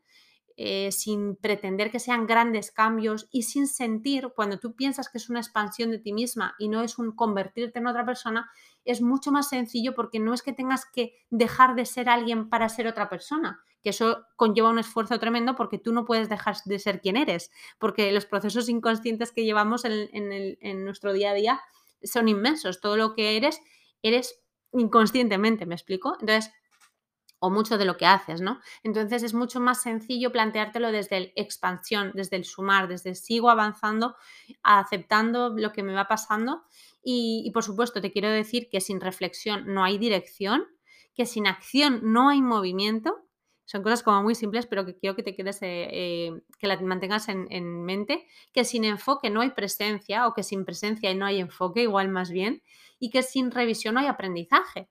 eh, 0.59 0.91
sin 0.91 1.37
pretender 1.37 1.91
que 1.91 2.01
sean 2.01 2.27
grandes 2.27 2.71
cambios 2.71 3.29
y 3.31 3.43
sin 3.43 3.67
sentir, 3.67 4.31
cuando 4.35 4.59
tú 4.59 4.75
piensas 4.75 5.11
que 5.11 5.19
es 5.19 5.29
una 5.29 5.41
expansión 5.41 5.91
de 5.91 5.99
ti 5.99 6.15
misma 6.15 6.55
y 6.59 6.69
no 6.69 6.83
es 6.83 6.99
un 6.99 7.15
convertirte 7.15 7.79
en 7.79 7.87
otra 7.87 8.07
persona, 8.07 8.51
es 8.87 9.03
mucho 9.03 9.31
más 9.31 9.51
sencillo 9.51 9.95
porque 9.95 10.19
no 10.19 10.33
es 10.33 10.41
que 10.41 10.55
tengas 10.55 10.87
que 10.87 11.13
dejar 11.29 11.75
de 11.75 11.85
ser 11.85 12.09
alguien 12.09 12.49
para 12.49 12.71
ser 12.71 12.87
otra 12.87 13.11
persona, 13.11 13.61
que 13.83 13.91
eso 13.91 14.25
conlleva 14.37 14.71
un 14.71 14.79
esfuerzo 14.79 15.19
tremendo 15.19 15.57
porque 15.57 15.79
tú 15.79 15.93
no 15.93 16.07
puedes 16.07 16.31
dejar 16.31 16.57
de 16.65 16.79
ser 16.79 17.03
quien 17.03 17.19
eres, 17.19 17.51
porque 17.79 18.11
los 18.11 18.25
procesos 18.25 18.71
inconscientes 18.71 19.33
que 19.33 19.45
llevamos 19.45 19.85
en, 19.85 20.09
en 20.13 20.85
nuestro 20.87 21.13
día 21.13 21.33
a 21.33 21.35
día 21.35 21.61
son 22.03 22.29
inmensos, 22.29 22.81
todo 22.81 22.97
lo 22.97 23.15
que 23.15 23.37
eres, 23.37 23.61
eres 24.03 24.41
inconscientemente, 24.73 25.67
¿me 25.67 25.75
explico? 25.75 26.17
Entonces, 26.21 26.53
o 27.47 27.51
mucho 27.51 27.79
de 27.79 27.85
lo 27.85 27.97
que 27.97 28.07
haces, 28.07 28.41
¿no? 28.41 28.61
Entonces 28.83 29.23
es 29.23 29.35
mucho 29.35 29.61
más 29.61 29.83
sencillo 29.83 30.33
planteártelo 30.33 30.91
desde 30.91 31.17
el 31.17 31.33
expansión, 31.37 32.11
desde 32.15 32.37
el 32.37 32.45
sumar, 32.45 32.89
desde 32.89 33.15
sigo 33.15 33.51
avanzando, 33.51 34.17
aceptando 34.63 35.51
lo 35.51 35.73
que 35.73 35.83
me 35.83 35.95
va 35.95 36.09
pasando 36.09 36.65
y, 37.03 37.49
por 37.53 37.63
supuesto 37.63 38.01
te 38.01 38.11
quiero 38.11 38.29
decir 38.29 38.69
que 38.69 38.81
sin 38.81 39.01
reflexión 39.01 39.73
no 39.73 39.85
hay 39.85 39.97
dirección, 39.97 40.65
que 41.15 41.25
sin 41.25 41.47
acción 41.47 42.01
no 42.03 42.29
hay 42.29 42.43
movimiento. 42.43 43.15
Son 43.65 43.83
cosas 43.83 44.03
como 44.03 44.23
muy 44.23 44.35
simples, 44.35 44.67
pero 44.67 44.85
que 44.85 44.97
quiero 44.97 45.15
que 45.15 45.23
te 45.23 45.35
quedes, 45.35 45.63
eh, 45.63 45.89
eh, 45.91 46.43
que 46.59 46.67
las 46.67 46.83
mantengas 46.83 47.29
en, 47.29 47.47
en 47.51 47.85
mente, 47.85 48.27
que 48.53 48.65
sin 48.65 48.85
enfoque 48.85 49.31
no 49.31 49.41
hay 49.41 49.51
presencia 49.51 50.27
o 50.27 50.35
que 50.35 50.43
sin 50.43 50.65
presencia 50.65 51.15
no 51.15 51.27
hay 51.27 51.39
enfoque, 51.39 51.83
igual 51.83 52.09
más 52.09 52.31
bien, 52.31 52.63
y 52.99 53.11
que 53.11 53.23
sin 53.23 53.53
revisión 53.53 53.95
no 53.95 54.01
hay 54.01 54.07
aprendizaje. 54.07 54.89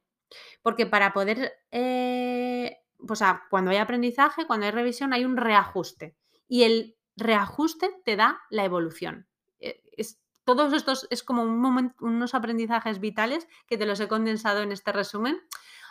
Porque 0.65 0.87
para 0.87 1.13
poder, 1.13 1.53
eh, 1.69 2.79
o 3.07 3.15
sea, 3.15 3.43
cuando 3.51 3.69
hay 3.69 3.77
aprendizaje, 3.77 4.47
cuando 4.47 4.65
hay 4.65 4.71
revisión, 4.71 5.13
hay 5.13 5.23
un 5.23 5.37
reajuste. 5.37 6.15
Y 6.47 6.63
el 6.63 6.97
reajuste 7.15 7.91
te 8.03 8.15
da 8.15 8.41
la 8.49 8.65
evolución. 8.65 9.27
Eh, 9.59 9.79
es, 9.95 10.19
todos 10.43 10.73
estos 10.73 11.05
es 11.11 11.21
como 11.21 11.43
un 11.43 11.59
momento, 11.59 12.03
unos 12.03 12.33
aprendizajes 12.33 12.99
vitales 12.99 13.47
que 13.67 13.77
te 13.77 13.85
los 13.85 13.99
he 13.99 14.07
condensado 14.07 14.63
en 14.63 14.71
este 14.71 14.91
resumen. 14.91 15.39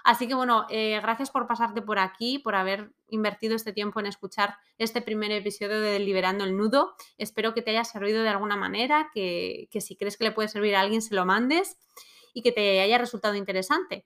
Así 0.02 0.26
que 0.26 0.34
bueno, 0.34 0.66
eh, 0.70 0.98
gracias 1.00 1.30
por 1.30 1.46
pasarte 1.46 1.80
por 1.80 2.00
aquí, 2.00 2.40
por 2.40 2.56
haber 2.56 2.90
invertido 3.06 3.54
este 3.54 3.72
tiempo 3.72 4.00
en 4.00 4.06
escuchar 4.06 4.56
este 4.76 5.02
primer 5.02 5.30
episodio 5.30 5.80
de 5.80 6.00
Liberando 6.00 6.42
el 6.42 6.56
Nudo. 6.56 6.96
Espero 7.16 7.54
que 7.54 7.62
te 7.62 7.70
haya 7.70 7.84
servido 7.84 8.24
de 8.24 8.28
alguna 8.30 8.56
manera, 8.56 9.08
que, 9.14 9.68
que 9.70 9.80
si 9.80 9.94
crees 9.94 10.16
que 10.16 10.24
le 10.24 10.32
puede 10.32 10.48
servir 10.48 10.74
a 10.74 10.80
alguien, 10.80 11.00
se 11.00 11.14
lo 11.14 11.24
mandes 11.24 11.78
y 12.32 12.42
que 12.42 12.50
te 12.50 12.80
haya 12.80 12.98
resultado 12.98 13.36
interesante. 13.36 14.04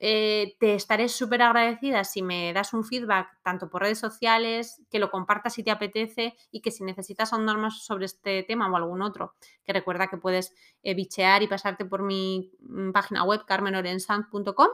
Eh, 0.00 0.56
te 0.58 0.74
estaré 0.74 1.08
súper 1.08 1.40
agradecida 1.42 2.04
si 2.04 2.20
me 2.20 2.52
das 2.52 2.74
un 2.74 2.84
feedback 2.84 3.28
tanto 3.42 3.70
por 3.70 3.82
redes 3.82 3.98
sociales, 3.98 4.82
que 4.90 4.98
lo 4.98 5.10
compartas 5.10 5.54
si 5.54 5.62
te 5.62 5.70
apetece 5.70 6.34
y 6.50 6.60
que 6.60 6.70
si 6.70 6.84
necesitas 6.84 7.32
ahondar 7.32 7.58
más 7.58 7.84
sobre 7.84 8.06
este 8.06 8.42
tema 8.42 8.70
o 8.70 8.76
algún 8.76 9.02
otro, 9.02 9.34
que 9.64 9.72
recuerda 9.72 10.08
que 10.08 10.16
puedes 10.16 10.52
eh, 10.82 10.94
bichear 10.94 11.42
y 11.42 11.46
pasarte 11.46 11.84
por 11.84 12.02
mi 12.02 12.52
mm, 12.60 12.90
página 12.92 13.24
web 13.24 13.44
carmenorensan.com. 13.46 14.68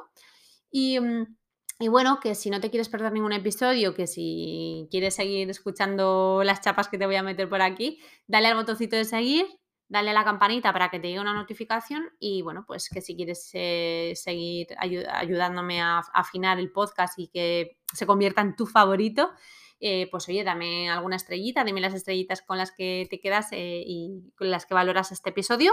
Y, 0.71 0.99
mm, 1.01 1.37
y 1.81 1.89
bueno, 1.89 2.21
que 2.21 2.35
si 2.35 2.51
no 2.51 2.61
te 2.61 2.71
quieres 2.71 2.89
perder 2.89 3.13
ningún 3.13 3.33
episodio, 3.33 3.95
que 3.95 4.07
si 4.07 4.89
quieres 4.91 5.15
seguir 5.15 5.49
escuchando 5.49 6.43
las 6.45 6.61
chapas 6.61 6.89
que 6.89 6.99
te 6.99 7.07
voy 7.07 7.17
a 7.17 7.23
meter 7.23 7.49
por 7.49 7.63
aquí, 7.63 8.01
dale 8.27 8.49
al 8.49 8.57
botoncito 8.57 8.97
de 8.97 9.05
seguir, 9.05 9.47
dale 9.91 10.11
a 10.11 10.13
la 10.15 10.25
campanita 10.25 10.73
para 10.73 10.89
que 10.89 11.01
te 11.01 11.09
llegue 11.09 11.21
una 11.21 11.35
notificación 11.35 12.11
y 12.21 12.43
bueno, 12.43 12.65
pues 12.67 12.89
que 12.89 13.03
si 13.03 13.17
quieres 13.17 13.51
eh, 13.55 14.13
seguir 14.15 14.69
ayudándome 14.79 15.83
a, 15.83 15.99
afinar 16.15 16.59
el 16.61 16.71
podcast 16.71 17.19
y 17.19 17.27
que 17.27 17.77
se 17.93 18.07
convierta 18.07 18.41
en 18.41 18.55
tu 18.55 18.67
favorito, 18.67 19.33
eh, 19.81 20.09
pues 20.11 20.29
oye, 20.29 20.45
dame 20.45 20.89
alguna 20.89 21.17
estrellita, 21.17 21.65
dime 21.65 21.81
las 21.81 21.95
estrellitas 21.95 22.41
con 22.41 22.57
las 22.57 22.71
que 22.71 23.09
te 23.11 23.21
quedas 23.21 23.49
eh, 23.51 23.83
y 23.85 24.33
con 24.39 24.51
las 24.51 24.65
que 24.65 24.75
valoras 24.75 25.11
este 25.11 25.31
episodio. 25.31 25.73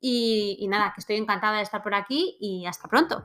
Y, 0.00 0.56
y, 0.58 0.68
nada, 0.68 0.92
que 0.94 1.00
estoy 1.00 1.16
encantada 1.16 1.58
de 1.58 1.62
estar 1.62 1.82
por 1.82 1.94
aquí 1.94 2.36
y 2.40 2.66
hasta 2.66 2.88
pronto. 2.88 3.22